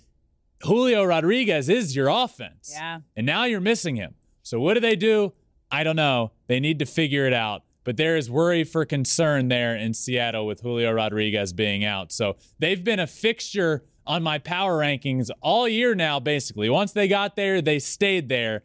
[0.63, 2.71] Julio Rodriguez is your offense.
[2.73, 2.99] Yeah.
[3.15, 4.15] And now you're missing him.
[4.41, 5.31] So what do they do?
[5.71, 6.32] I don't know.
[6.53, 7.63] They need to figure it out.
[7.83, 12.11] But there is worry for concern there in Seattle with Julio Rodriguez being out.
[12.11, 16.69] So they've been a fixture on my power rankings all year now, basically.
[16.69, 18.61] Once they got there, they stayed there.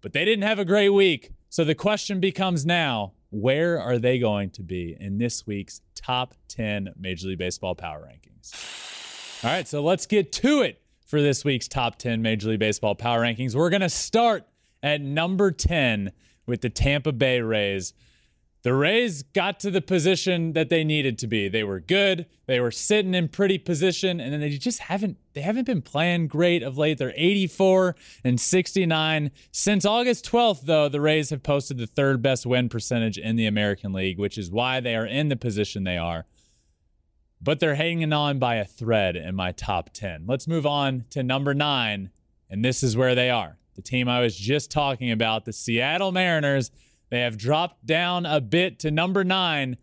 [0.00, 1.32] But they didn't have a great week.
[1.48, 6.34] So the question becomes now where are they going to be in this week's top
[6.46, 9.42] 10 Major League Baseball power rankings?
[9.42, 12.94] All right, so let's get to it for this week's top 10 Major League Baseball
[12.94, 13.56] power rankings.
[13.56, 14.46] We're going to start
[14.84, 16.12] at number 10
[16.46, 17.94] with the Tampa Bay Rays.
[18.64, 21.48] The Rays got to the position that they needed to be.
[21.48, 22.24] They were good.
[22.46, 26.28] They were sitting in pretty position, and then they just haven't they haven't been playing
[26.28, 26.96] great of late.
[26.96, 29.30] They're 84 and 69.
[29.52, 33.44] Since August 12th, though, the Rays have posted the third best win percentage in the
[33.44, 36.24] American League, which is why they are in the position they are.
[37.42, 40.24] But they're hanging on by a thread in my top 10.
[40.26, 42.08] Let's move on to number nine,
[42.48, 43.58] and this is where they are.
[43.74, 46.70] The team I was just talking about, the Seattle Mariners.
[47.10, 49.76] They have dropped down a bit to number nine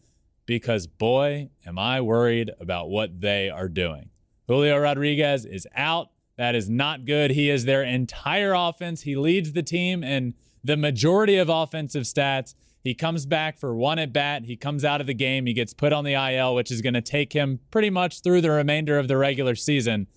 [0.45, 4.09] because, boy, am I worried about what they are doing.
[4.47, 6.09] Julio Rodriguez is out.
[6.37, 7.31] That is not good.
[7.31, 9.03] He is their entire offense.
[9.03, 12.55] He leads the team in the majority of offensive stats.
[12.83, 14.45] He comes back for one at bat.
[14.45, 15.45] He comes out of the game.
[15.45, 18.41] He gets put on the IL, which is going to take him pretty much through
[18.41, 20.07] the remainder of the regular season.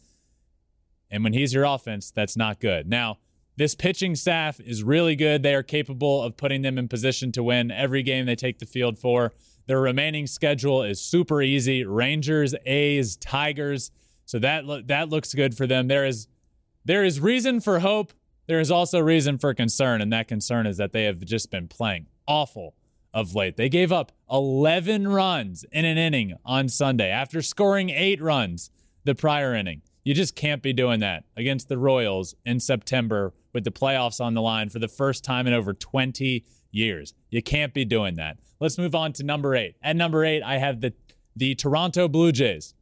[1.11, 2.89] And when he's your offense, that's not good.
[2.89, 3.19] Now,
[3.57, 5.43] this pitching staff is really good.
[5.43, 8.67] They are capable of putting them in position to win every game they take the
[8.67, 9.33] field for.
[9.67, 13.91] Their remaining schedule is super easy: Rangers, A's, Tigers.
[14.27, 15.89] So that lo- that looks good for them.
[15.89, 16.27] There is
[16.85, 18.13] there is reason for hope.
[18.47, 21.69] There is also reason for concern, and that concern is that they have just been
[21.69, 22.75] playing awful
[23.15, 23.57] of late.
[23.57, 28.71] They gave up 11 runs in an inning on Sunday after scoring eight runs
[29.05, 29.83] the prior inning.
[30.05, 34.35] You just can't be doing that against the Royals in September with the playoffs on
[34.35, 37.15] the line for the first time in over 20 years.
[37.31, 38.37] You can't be doing that.
[38.61, 39.77] Let's move on to number eight.
[39.83, 40.93] At number eight, I have the
[41.37, 42.75] the Toronto Blue Jays,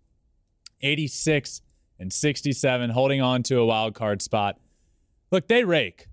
[0.82, 1.62] 86
[1.98, 4.58] and 67, holding on to a wild card spot.
[5.30, 6.08] Look, they rake.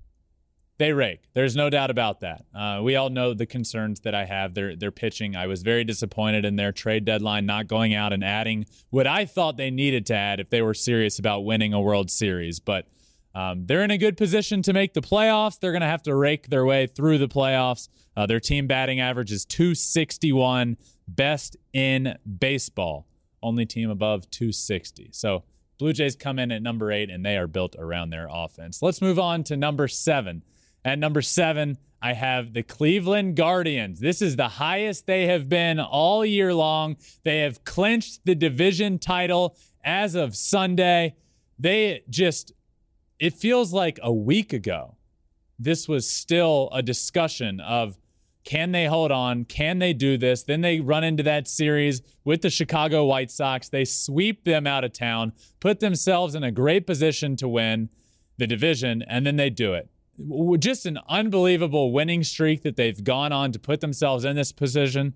[0.79, 1.23] They rake.
[1.33, 2.45] There's no doubt about that.
[2.55, 4.53] Uh, we all know the concerns that I have.
[4.53, 5.35] They're, they're pitching.
[5.35, 9.25] I was very disappointed in their trade deadline not going out and adding what I
[9.25, 12.61] thought they needed to add if they were serious about winning a World Series.
[12.61, 12.87] But
[13.35, 15.59] um, they're in a good position to make the playoffs.
[15.59, 17.89] They're going to have to rake their way through the playoffs.
[18.15, 20.77] Uh, their team batting average is 261,
[21.09, 23.05] best in baseball.
[23.43, 25.09] Only team above 260.
[25.11, 25.43] So
[25.77, 28.81] Blue Jays come in at number eight, and they are built around their offense.
[28.81, 30.43] Let's move on to number seven.
[30.85, 33.99] At number seven, I have the Cleveland Guardians.
[33.99, 36.95] This is the highest they have been all year long.
[37.23, 41.15] They have clinched the division title as of Sunday.
[41.57, 42.53] They just,
[43.19, 44.95] it feels like a week ago,
[45.57, 47.97] this was still a discussion of
[48.45, 49.43] can they hold on?
[49.43, 50.43] Can they do this?
[50.43, 53.67] Then they run into that series with the Chicago White Sox.
[53.67, 57.89] They sweep them out of town, put themselves in a great position to win
[58.37, 59.89] the division, and then they do it
[60.59, 65.13] just an unbelievable winning streak that they've gone on to put themselves in this position.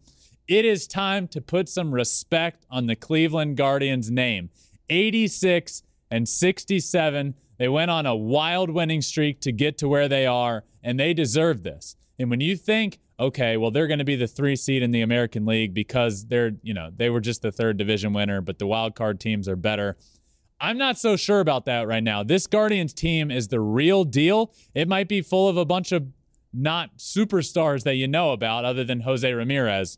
[0.48, 4.50] It is time to put some respect on the Cleveland Guardians name.
[4.90, 7.36] 86 and 67.
[7.58, 11.14] They went on a wild winning streak to get to where they are, and they
[11.14, 11.96] deserve this.
[12.20, 15.02] And when you think, okay, well, they're going to be the three seed in the
[15.02, 18.68] American League because they're, you know, they were just the third division winner, but the
[18.68, 19.98] wild card teams are better.
[20.64, 22.24] I'm not so sure about that right now.
[22.24, 24.54] This Guardians team is the real deal.
[24.74, 26.08] It might be full of a bunch of
[26.54, 29.98] not superstars that you know about other than Jose Ramirez.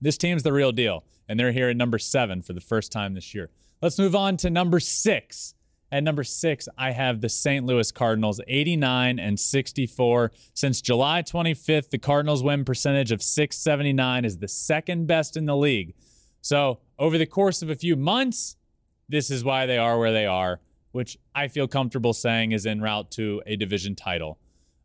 [0.00, 3.14] This team's the real deal, and they're here at number seven for the first time
[3.14, 3.50] this year.
[3.80, 5.54] Let's move on to number six.
[5.92, 7.64] At number six, I have the St.
[7.64, 10.32] Louis Cardinals, 89 and 64.
[10.54, 15.56] Since July 25th, the Cardinals' win percentage of 679 is the second best in the
[15.56, 15.94] league.
[16.40, 18.56] So, over the course of a few months,
[19.08, 20.60] this is why they are where they are,
[20.92, 24.38] which I feel comfortable saying is en route to a division title.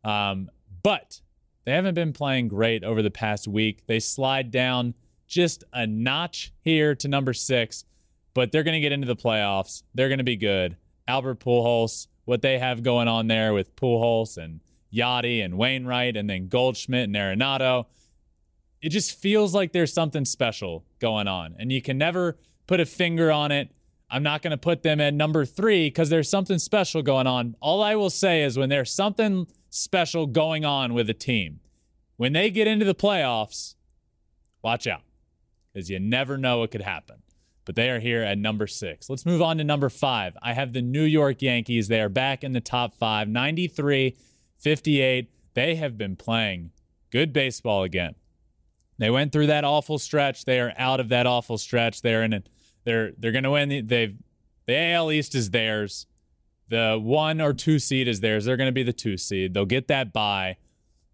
[0.04, 0.50] Um,
[0.82, 1.20] but
[1.64, 3.86] they haven't been playing great over the past week.
[3.86, 4.94] They slide down
[5.26, 7.84] just a notch here to number six,
[8.34, 9.82] but they're going to get into the playoffs.
[9.94, 10.76] They're going to be good.
[11.08, 14.60] Albert Pujols, what they have going on there with Pujols and
[14.92, 17.86] Yadi and Wainwright and then Goldschmidt and Arenado,
[18.80, 21.54] it just feels like there's something special going on.
[21.58, 23.70] And you can never put a finger on it
[24.14, 27.56] I'm not going to put them at number three because there's something special going on.
[27.58, 31.58] All I will say is when there's something special going on with a team,
[32.16, 33.74] when they get into the playoffs,
[34.62, 35.02] watch out
[35.72, 37.24] because you never know what could happen.
[37.64, 39.10] But they are here at number six.
[39.10, 40.36] Let's move on to number five.
[40.40, 41.88] I have the New York Yankees.
[41.88, 44.16] They are back in the top five, 93
[44.58, 45.28] 58.
[45.54, 46.70] They have been playing
[47.10, 48.14] good baseball again.
[48.96, 50.44] They went through that awful stretch.
[50.44, 52.00] They are out of that awful stretch.
[52.00, 52.44] They're in an
[52.84, 53.68] they're they're going to win.
[53.68, 54.16] The, they've
[54.66, 56.06] the AL East is theirs.
[56.68, 58.44] The one or two seed is theirs.
[58.44, 59.54] They're going to be the two seed.
[59.54, 60.56] They'll get that bye.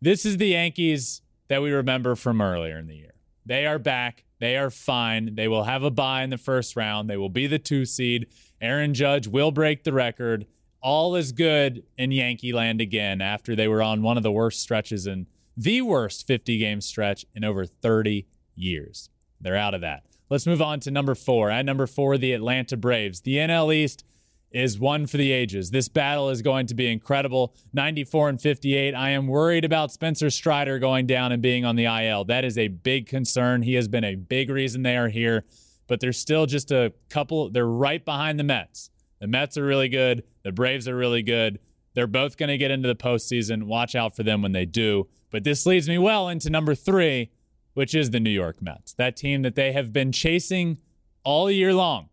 [0.00, 3.14] This is the Yankees that we remember from earlier in the year.
[3.44, 4.24] They are back.
[4.38, 5.34] They are fine.
[5.34, 7.10] They will have a bye in the first round.
[7.10, 8.28] They will be the two seed.
[8.60, 10.46] Aaron Judge will break the record.
[10.80, 14.62] All is good in Yankee land again after they were on one of the worst
[14.62, 19.10] stretches in the worst 50 game stretch in over 30 years.
[19.40, 20.04] They're out of that.
[20.30, 21.50] Let's move on to number four.
[21.50, 23.22] At number four, the Atlanta Braves.
[23.22, 24.04] The NL East
[24.52, 25.72] is one for the ages.
[25.72, 27.52] This battle is going to be incredible.
[27.72, 28.94] 94 and 58.
[28.94, 32.24] I am worried about Spencer Strider going down and being on the IL.
[32.26, 33.62] That is a big concern.
[33.62, 35.44] He has been a big reason they are here,
[35.88, 37.50] but there's still just a couple.
[37.50, 38.90] They're right behind the Mets.
[39.20, 40.22] The Mets are really good.
[40.44, 41.58] The Braves are really good.
[41.94, 43.64] They're both going to get into the postseason.
[43.64, 45.08] Watch out for them when they do.
[45.32, 47.30] But this leads me well into number three
[47.74, 50.78] which is the New York Mets, that team that they have been chasing
[51.24, 52.08] all year long.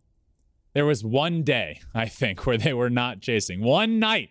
[0.73, 3.61] There was one day, I think, where they were not chasing.
[3.61, 4.29] One night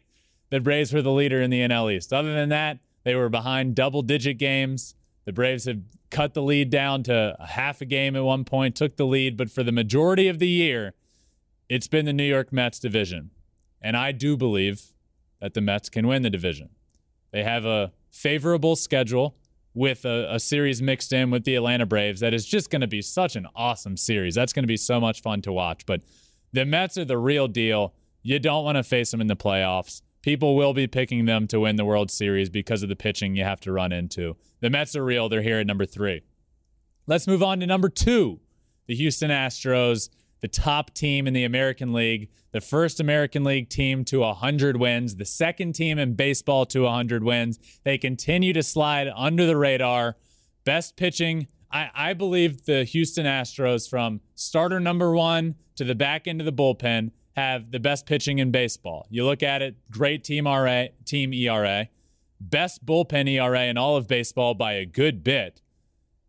[0.51, 2.12] the Braves were the leader in the NL East.
[2.12, 4.95] Other than that, they were behind double digit games.
[5.24, 8.77] The Braves have cut the lead down to a half a game at one point,
[8.77, 10.95] took the lead, but for the majority of the year,
[11.68, 13.31] it's been the New York Mets division.
[13.83, 14.93] And I do believe
[15.41, 16.70] that the Mets can win the division.
[17.33, 19.37] They have a favorable schedule
[19.77, 22.87] with a, a series mixed in with the Atlanta Braves that is just going to
[22.87, 24.35] be such an awesome series.
[24.35, 25.85] That's going to be so much fun to watch.
[25.85, 26.01] But
[26.53, 27.93] the Mets are the real deal.
[28.22, 30.01] You don't want to face them in the playoffs.
[30.22, 33.45] People will be picking them to win the World Series because of the pitching you
[33.45, 34.37] have to run into.
[34.61, 35.29] The Mets are real.
[35.29, 36.22] They're here at number three.
[37.07, 38.41] Let's move on to number two
[38.87, 40.09] the Houston Astros,
[40.41, 45.16] the top team in the American League, the first American League team to 100 wins,
[45.16, 47.59] the second team in baseball to 100 wins.
[47.84, 50.16] They continue to slide under the radar.
[50.64, 51.47] Best pitching.
[51.70, 56.45] I, I believe the Houston Astros, from starter number one to the back end of
[56.45, 59.07] the bullpen, have the best pitching in baseball.
[59.11, 61.89] You look at it, great team RA, team ERA,
[62.41, 65.61] best bullpen ERA in all of baseball by a good bit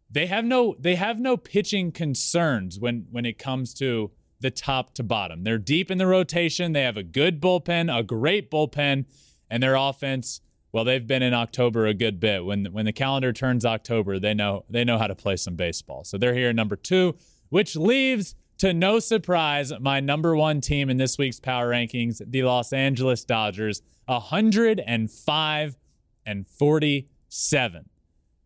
[0.10, 4.94] they have no they have no pitching concerns when when it comes to the top
[4.96, 5.44] to bottom.
[5.44, 6.74] They're deep in the rotation.
[6.74, 9.06] They have a good bullpen, a great bullpen,
[9.50, 10.42] and their offense.
[10.72, 12.46] Well, they've been in October a good bit.
[12.46, 16.04] When when the calendar turns October, they know they know how to play some baseball.
[16.04, 17.16] So they're here number two,
[17.50, 22.44] which leaves to no surprise my number one team in this week's power rankings, the
[22.44, 25.78] Los Angeles Dodgers, 105
[26.26, 27.90] and 47.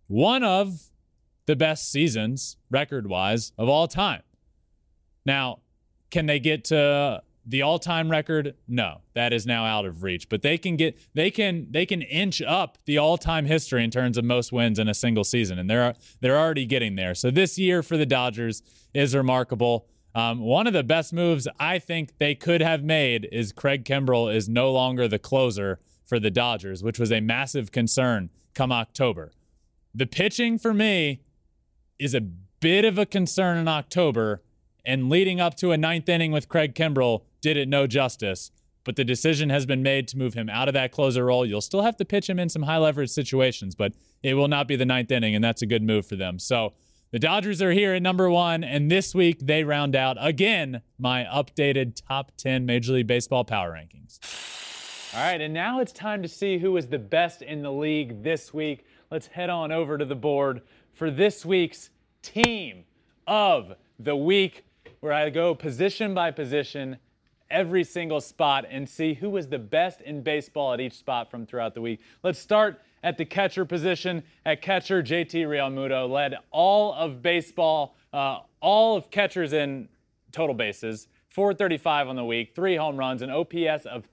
[0.07, 0.90] One of
[1.51, 4.21] the best seasons, record wise, of all time.
[5.25, 5.59] Now,
[6.09, 8.55] can they get to the all-time record?
[8.69, 10.29] No, that is now out of reach.
[10.29, 14.17] But they can get they can they can inch up the all-time history in terms
[14.17, 17.13] of most wins in a single season, and they're they're already getting there.
[17.15, 19.87] So this year for the Dodgers is remarkable.
[20.15, 24.33] Um, one of the best moves I think they could have made is Craig Kimbrel
[24.33, 29.33] is no longer the closer for the Dodgers, which was a massive concern come October.
[29.93, 31.19] The pitching for me
[32.01, 34.41] is a bit of a concern in October,
[34.83, 38.49] and leading up to a ninth inning with Craig Kimbrel did it no justice.
[38.83, 41.45] But the decision has been made to move him out of that closer role.
[41.45, 43.93] You'll still have to pitch him in some high leverage situations, but
[44.23, 46.39] it will not be the ninth inning, and that's a good move for them.
[46.39, 46.73] So
[47.11, 51.25] the Dodgers are here at number one, and this week they round out again my
[51.25, 54.17] updated top 10 Major League Baseball power rankings.
[55.13, 58.23] All right, and now it's time to see who is the best in the league
[58.23, 58.85] this week.
[59.11, 60.61] Let's head on over to the board
[60.93, 61.89] for this week's
[62.21, 62.85] team
[63.27, 64.63] of the week,
[65.01, 66.95] where I go position by position,
[67.49, 71.45] every single spot, and see who was the best in baseball at each spot from
[71.45, 71.99] throughout the week.
[72.23, 74.23] Let's start at the catcher position.
[74.45, 79.89] At catcher, JT Realmuto led all of baseball, uh, all of catchers in
[80.31, 84.07] total bases, 435 on the week, three home runs, an OPS of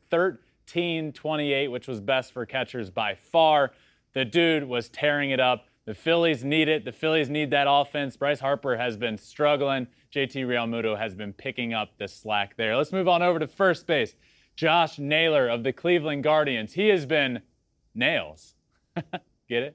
[0.73, 3.73] 1328, which was best for catchers by far.
[4.13, 5.67] The dude was tearing it up.
[5.87, 6.85] The Phillies need it.
[6.85, 8.17] The Phillies need that offense.
[8.17, 9.87] Bryce Harper has been struggling.
[10.15, 12.77] JT Realmuto has been picking up the slack there.
[12.77, 14.15] Let's move on over to first base.
[14.55, 16.75] Josh Naylor of the Cleveland Guardians.
[16.75, 17.41] He has been
[17.95, 18.55] nails.
[19.49, 19.75] Get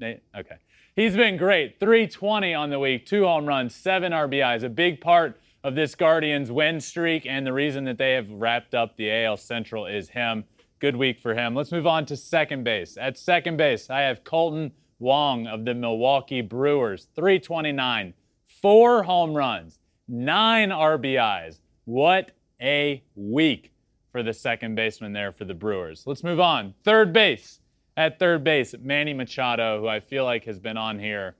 [0.00, 0.22] it?
[0.36, 0.56] Okay.
[0.94, 1.80] He's been great.
[1.80, 4.62] 320 on the week, two home runs, seven RBIs.
[4.62, 8.74] A big part of this Guardians win streak and the reason that they have wrapped
[8.74, 10.44] up the AL Central is him.
[10.78, 11.54] Good week for him.
[11.54, 12.96] Let's move on to second base.
[12.96, 18.14] At second base, I have Kolten Wong of the Milwaukee Brewers, 329,
[18.46, 21.58] four home runs, nine RBIs.
[21.84, 23.72] What a week
[24.12, 26.04] for the second baseman there for the Brewers.
[26.06, 26.74] Let's move on.
[26.84, 27.60] Third base.
[27.96, 31.34] At third base, Manny Machado, who I feel like has been on here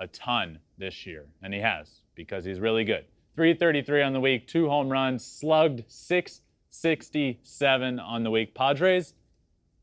[0.00, 3.04] a ton this year, and he has because he's really good.
[3.40, 8.54] 333 on the week, two home runs, slugged 667 on the week.
[8.54, 9.14] Padres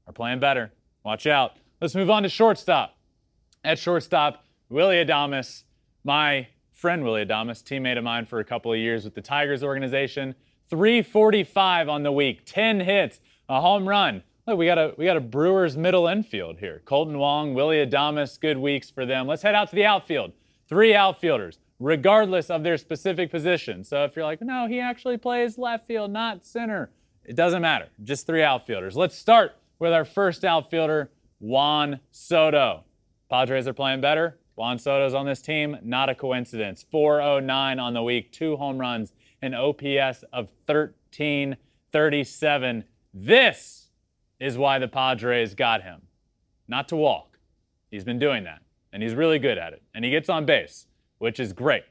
[0.05, 0.71] are playing better.
[1.03, 1.53] Watch out.
[1.81, 2.95] Let's move on to shortstop.
[3.63, 5.63] At shortstop, Willie Adames,
[6.03, 9.63] my friend Willie Adames, teammate of mine for a couple of years with the Tigers
[9.63, 10.35] organization.
[10.69, 14.21] 345 on the week, 10 hits, a home run.
[14.45, 16.83] Look, we got a we got a Brewers middle infield here.
[16.85, 19.25] Kolten Wong, Willie Adames, good weeks for them.
[19.25, 20.33] Let's head out to the outfield.
[20.69, 23.83] Three outfielders, regardless of their specific position.
[23.83, 26.91] So if you're like, no, he actually plays left field, not center,
[27.23, 27.89] it doesn't matter.
[28.03, 28.95] Just three outfielders.
[28.95, 32.83] Let's start with our first outfielder, Juan Soto.
[33.29, 34.39] Padres are playing better.
[34.55, 35.77] Juan Soto's on this team.
[35.83, 36.85] Not a coincidence.
[36.89, 42.83] 409 on the week, two home runs, an OPS of 1337.
[43.13, 43.89] This
[44.39, 46.01] is why the Padres got him.
[46.67, 47.37] Not to walk.
[47.91, 48.61] He's been doing that,
[48.91, 49.81] and he's really good at it.
[49.93, 50.87] And he gets on base,
[51.19, 51.83] which is great.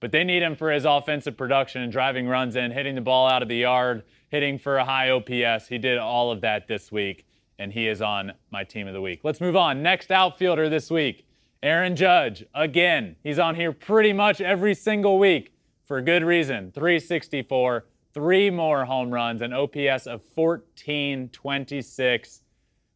[0.00, 3.28] But they need him for his offensive production and driving runs in, hitting the ball
[3.28, 5.68] out of the yard, hitting for a high OPS.
[5.68, 7.26] He did all of that this week
[7.58, 9.20] and he is on my team of the week.
[9.22, 9.82] Let's move on.
[9.82, 11.26] Next outfielder this week,
[11.62, 12.44] Aaron Judge.
[12.54, 15.54] Again, he's on here pretty much every single week
[15.84, 16.72] for good reason.
[16.72, 22.42] 364, three more home runs, an OPS of 1426.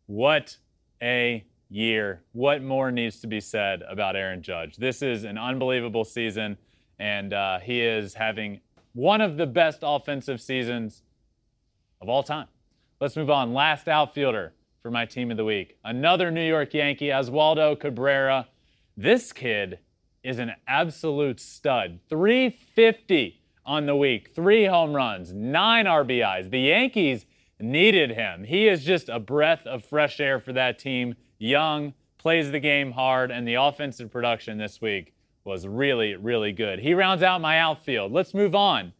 [0.06, 0.56] What
[1.02, 2.22] a year.
[2.32, 4.76] What more needs to be said about Aaron Judge?
[4.76, 6.58] This is an unbelievable season,
[6.98, 8.60] and uh, he is having
[8.92, 11.02] one of the best offensive seasons
[12.02, 12.48] of all time.
[13.00, 13.54] Let's move on.
[13.54, 14.52] Last outfielder
[14.82, 15.76] for my team of the week.
[15.84, 18.48] Another New York Yankee, Oswaldo Cabrera.
[18.96, 19.78] This kid
[20.22, 22.00] is an absolute stud.
[22.08, 26.50] 350 on the week, three home runs, nine RBIs.
[26.50, 27.26] The Yankees
[27.60, 28.44] needed him.
[28.44, 31.14] He is just a breath of fresh air for that team.
[31.40, 36.78] Young, plays the game hard, and the offensive production this week was really, really good.
[36.78, 38.12] He rounds out my outfield.
[38.12, 38.92] Let's move on.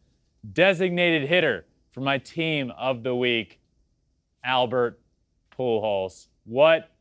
[0.51, 3.59] Designated hitter for my team of the week,
[4.43, 4.99] Albert
[5.55, 6.27] Pujols.
[6.45, 6.91] What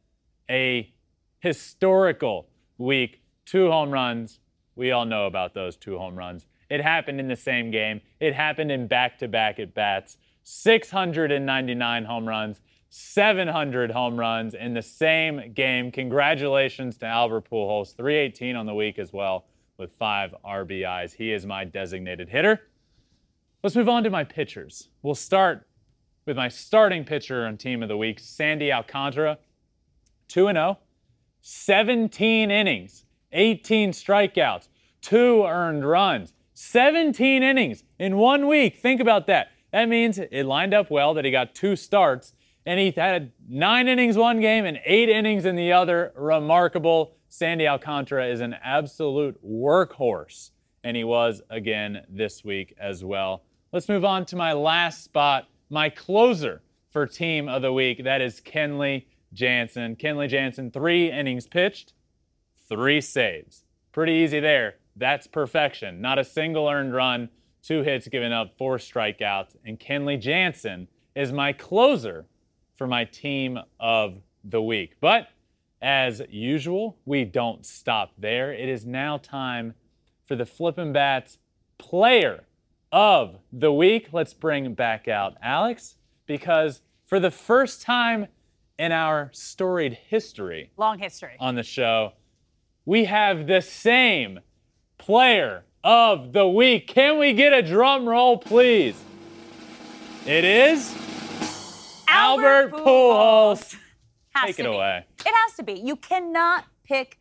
[0.51, 0.93] a
[1.39, 3.23] historical week.
[3.47, 4.41] Two home runs.
[4.77, 6.47] We all know about those two home runs.
[6.69, 8.03] It happened in the same game.
[8.21, 10.19] It happened in back-to-back at bats.
[10.43, 12.61] 699 home runs,
[12.91, 15.93] 700 home runs in the same game.
[15.93, 19.47] Congratulations to Albert Pujols, 318 on the week as well
[19.79, 21.15] with five RBIs.
[21.15, 22.61] He is my designated hitter.
[23.63, 24.89] Let's move on to my pitchers.
[25.03, 25.67] We'll start
[26.27, 29.39] with my starting pitcher on team of the week, Sandy Alcantara,
[30.29, 30.79] 2 0,
[31.43, 34.69] 17 innings, 18 strikeouts,
[35.01, 38.79] two earned runs, 17 innings in one week.
[38.79, 39.53] Think about that.
[39.73, 42.33] That means it lined up well that he got two starts
[42.71, 46.13] and he had nine innings one game and eight innings in the other.
[46.15, 47.17] Remarkable.
[47.29, 50.53] Sandy Alcantara is an absolute workhorse,
[50.85, 53.43] and he was again this week as well.
[53.73, 56.63] Let's move on to my last spot, my closer
[56.93, 58.05] for team of the week.
[58.05, 59.97] That is Kenley Jansen.
[59.97, 61.95] Kenley Jansen, three innings pitched,
[62.69, 63.65] three saves.
[63.91, 64.77] Pretty easy there.
[64.95, 66.01] That's perfection.
[66.01, 67.31] Not a single earned run,
[67.65, 69.57] two hits given up, four strikeouts.
[69.65, 72.27] And Kenley Jansen is my closer
[72.81, 74.95] for my team of the week.
[75.03, 75.29] But
[75.83, 78.55] as usual, we don't stop there.
[78.55, 79.75] It is now time
[80.27, 81.37] for the Flippin' Bats
[81.77, 82.45] player
[82.91, 84.09] of the week.
[84.15, 88.29] Let's bring back out Alex because for the first time
[88.79, 91.37] in our storied history, Long history.
[91.39, 92.15] on the show,
[92.87, 94.41] we have the same
[94.97, 96.87] player of the week.
[96.87, 98.99] Can we get a drum roll, please?
[100.25, 100.97] It is
[102.21, 103.77] Albert Pujols.
[104.45, 104.69] Take it be.
[104.69, 105.05] away.
[105.27, 105.73] It has to be.
[105.75, 107.19] You cannot pick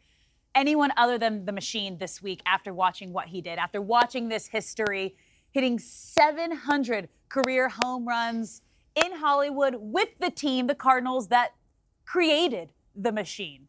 [0.56, 4.48] anyone other than the machine this week after watching what he did, after watching this
[4.48, 5.16] history,
[5.52, 8.62] hitting 700 career home runs
[8.96, 11.54] in Hollywood with the team, the Cardinals, that
[12.06, 13.68] created the machine.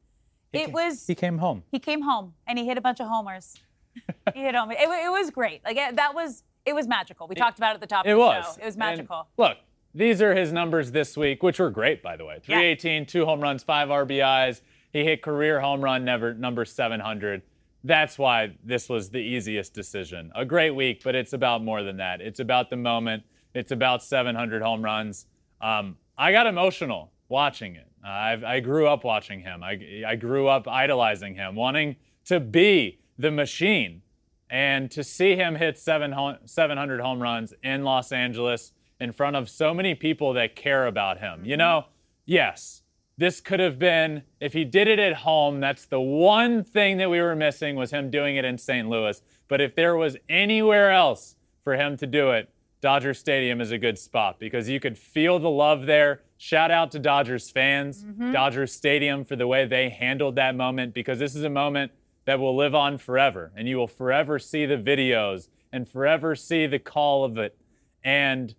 [0.53, 1.63] It was He came home.
[1.71, 3.55] he came home and he hit a bunch of homers.
[4.35, 4.71] he hit home.
[4.73, 5.63] It, it was great.
[5.65, 7.27] Like it- that was it was magical.
[7.27, 8.45] We talked about it at the top It of the was.
[8.45, 8.61] show.
[8.61, 9.29] It was And magical.
[9.39, 9.57] look,
[9.95, 12.39] these are his numbers this week, which were great, by the way.
[12.43, 14.61] 318, two home runs, five RBIs.
[14.93, 17.43] He hit career home run never, number 700.
[17.83, 20.31] That's why this was the easiest decision.
[20.35, 22.21] A great week, but it's about more than that.
[22.21, 23.23] It's about the moment.
[23.55, 25.27] It's about 700 home runs.
[25.61, 27.89] Um, I got emotional watching it.
[28.05, 29.63] I've, I grew up watching him.
[29.63, 34.03] I, I grew up idolizing him, wanting to be the machine.
[34.51, 36.15] And to see him hit seven
[36.45, 41.19] 700 home runs in Los Angeles in front of so many people that care about
[41.19, 41.45] him.
[41.45, 41.59] You mm-hmm.
[41.59, 41.85] know,
[42.27, 42.83] yes,
[43.17, 47.11] this could have been, if he did it at home, that's the one thing that
[47.11, 48.89] we were missing was him doing it in St.
[48.89, 49.21] Louis.
[49.49, 52.49] But if there was anywhere else for him to do it,
[52.81, 56.23] Dodger Stadium is a good spot because you could feel the love there.
[56.39, 58.33] Shout out to Dodgers fans, mm-hmm.
[58.33, 61.93] Dodgers Stadium for the way they handled that moment because this is a moment
[62.25, 66.67] that will live on forever and you will forever see the videos and forever see
[66.67, 67.57] the call of it
[68.03, 68.55] and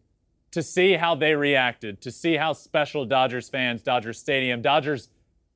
[0.51, 5.09] to see how they reacted, to see how special Dodgers fans, Dodgers Stadium, Dodgers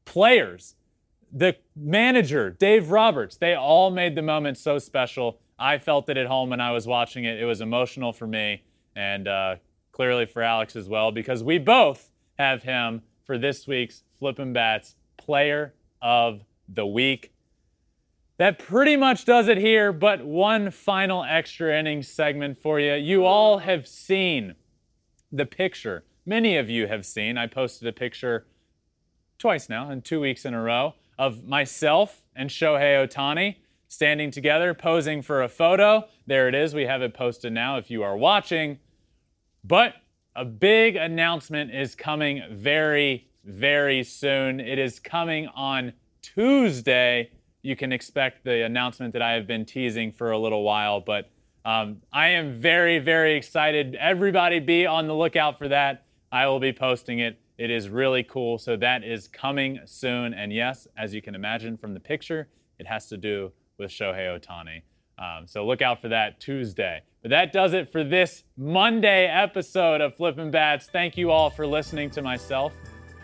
[0.06, 0.76] players,
[1.32, 5.40] the manager, Dave Roberts, they all made the moment so special.
[5.60, 7.40] I felt it at home when I was watching it.
[7.40, 8.64] It was emotional for me
[8.96, 9.56] and uh,
[9.92, 14.96] clearly for Alex as well because we both have him for this week's Flippin' Bats
[15.18, 17.34] Player of the Week.
[18.38, 22.94] That pretty much does it here, but one final extra inning segment for you.
[22.94, 24.56] You all have seen
[25.32, 26.04] the picture.
[26.26, 27.38] Many of you have seen.
[27.38, 28.46] I posted a picture
[29.38, 33.58] twice now in two weeks in a row of myself and Shohei Ohtani
[33.88, 36.06] standing together, posing for a photo.
[36.28, 36.74] There it is.
[36.74, 38.80] We have it posted now if you are watching.
[39.64, 39.96] But
[40.36, 44.60] a big announcement is coming very, very soon.
[44.60, 47.32] It is coming on Tuesday.
[47.62, 51.30] You can expect the announcement that I have been teasing for a little while, but
[51.66, 53.96] um, I am very, very excited.
[53.96, 56.06] Everybody be on the lookout for that.
[56.32, 58.58] I will be posting it It is really cool.
[58.58, 60.34] So that is coming soon.
[60.34, 62.50] And yes, as you can imagine from the picture,
[62.80, 64.82] it has to do with Shohei Ohtani.
[65.18, 67.02] Um, so look out for that Tuesday.
[67.22, 70.88] But that does it for this Monday episode of Flippin' Bats.
[70.92, 72.74] Thank you all for listening to myself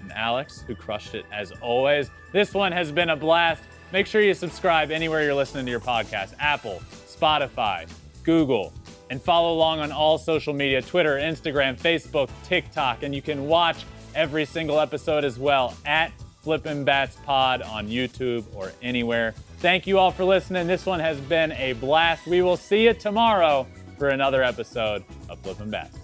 [0.02, 2.10] and Alex, who crushed it as always.
[2.32, 3.64] This one has been a blast.
[3.92, 7.88] Make sure you subscribe anywhere you're listening to your podcast Apple, Spotify,
[8.24, 8.74] Google,
[9.10, 13.04] and follow along on all social media Twitter, Instagram, Facebook, TikTok.
[13.04, 16.12] And you can watch every single episode as well at
[16.42, 19.34] Flippin' Bats Pod on YouTube or anywhere.
[19.60, 20.66] Thank you all for listening.
[20.66, 22.26] This one has been a blast.
[22.26, 23.68] We will see you tomorrow
[24.00, 26.01] for another episode of Flippin' Bats.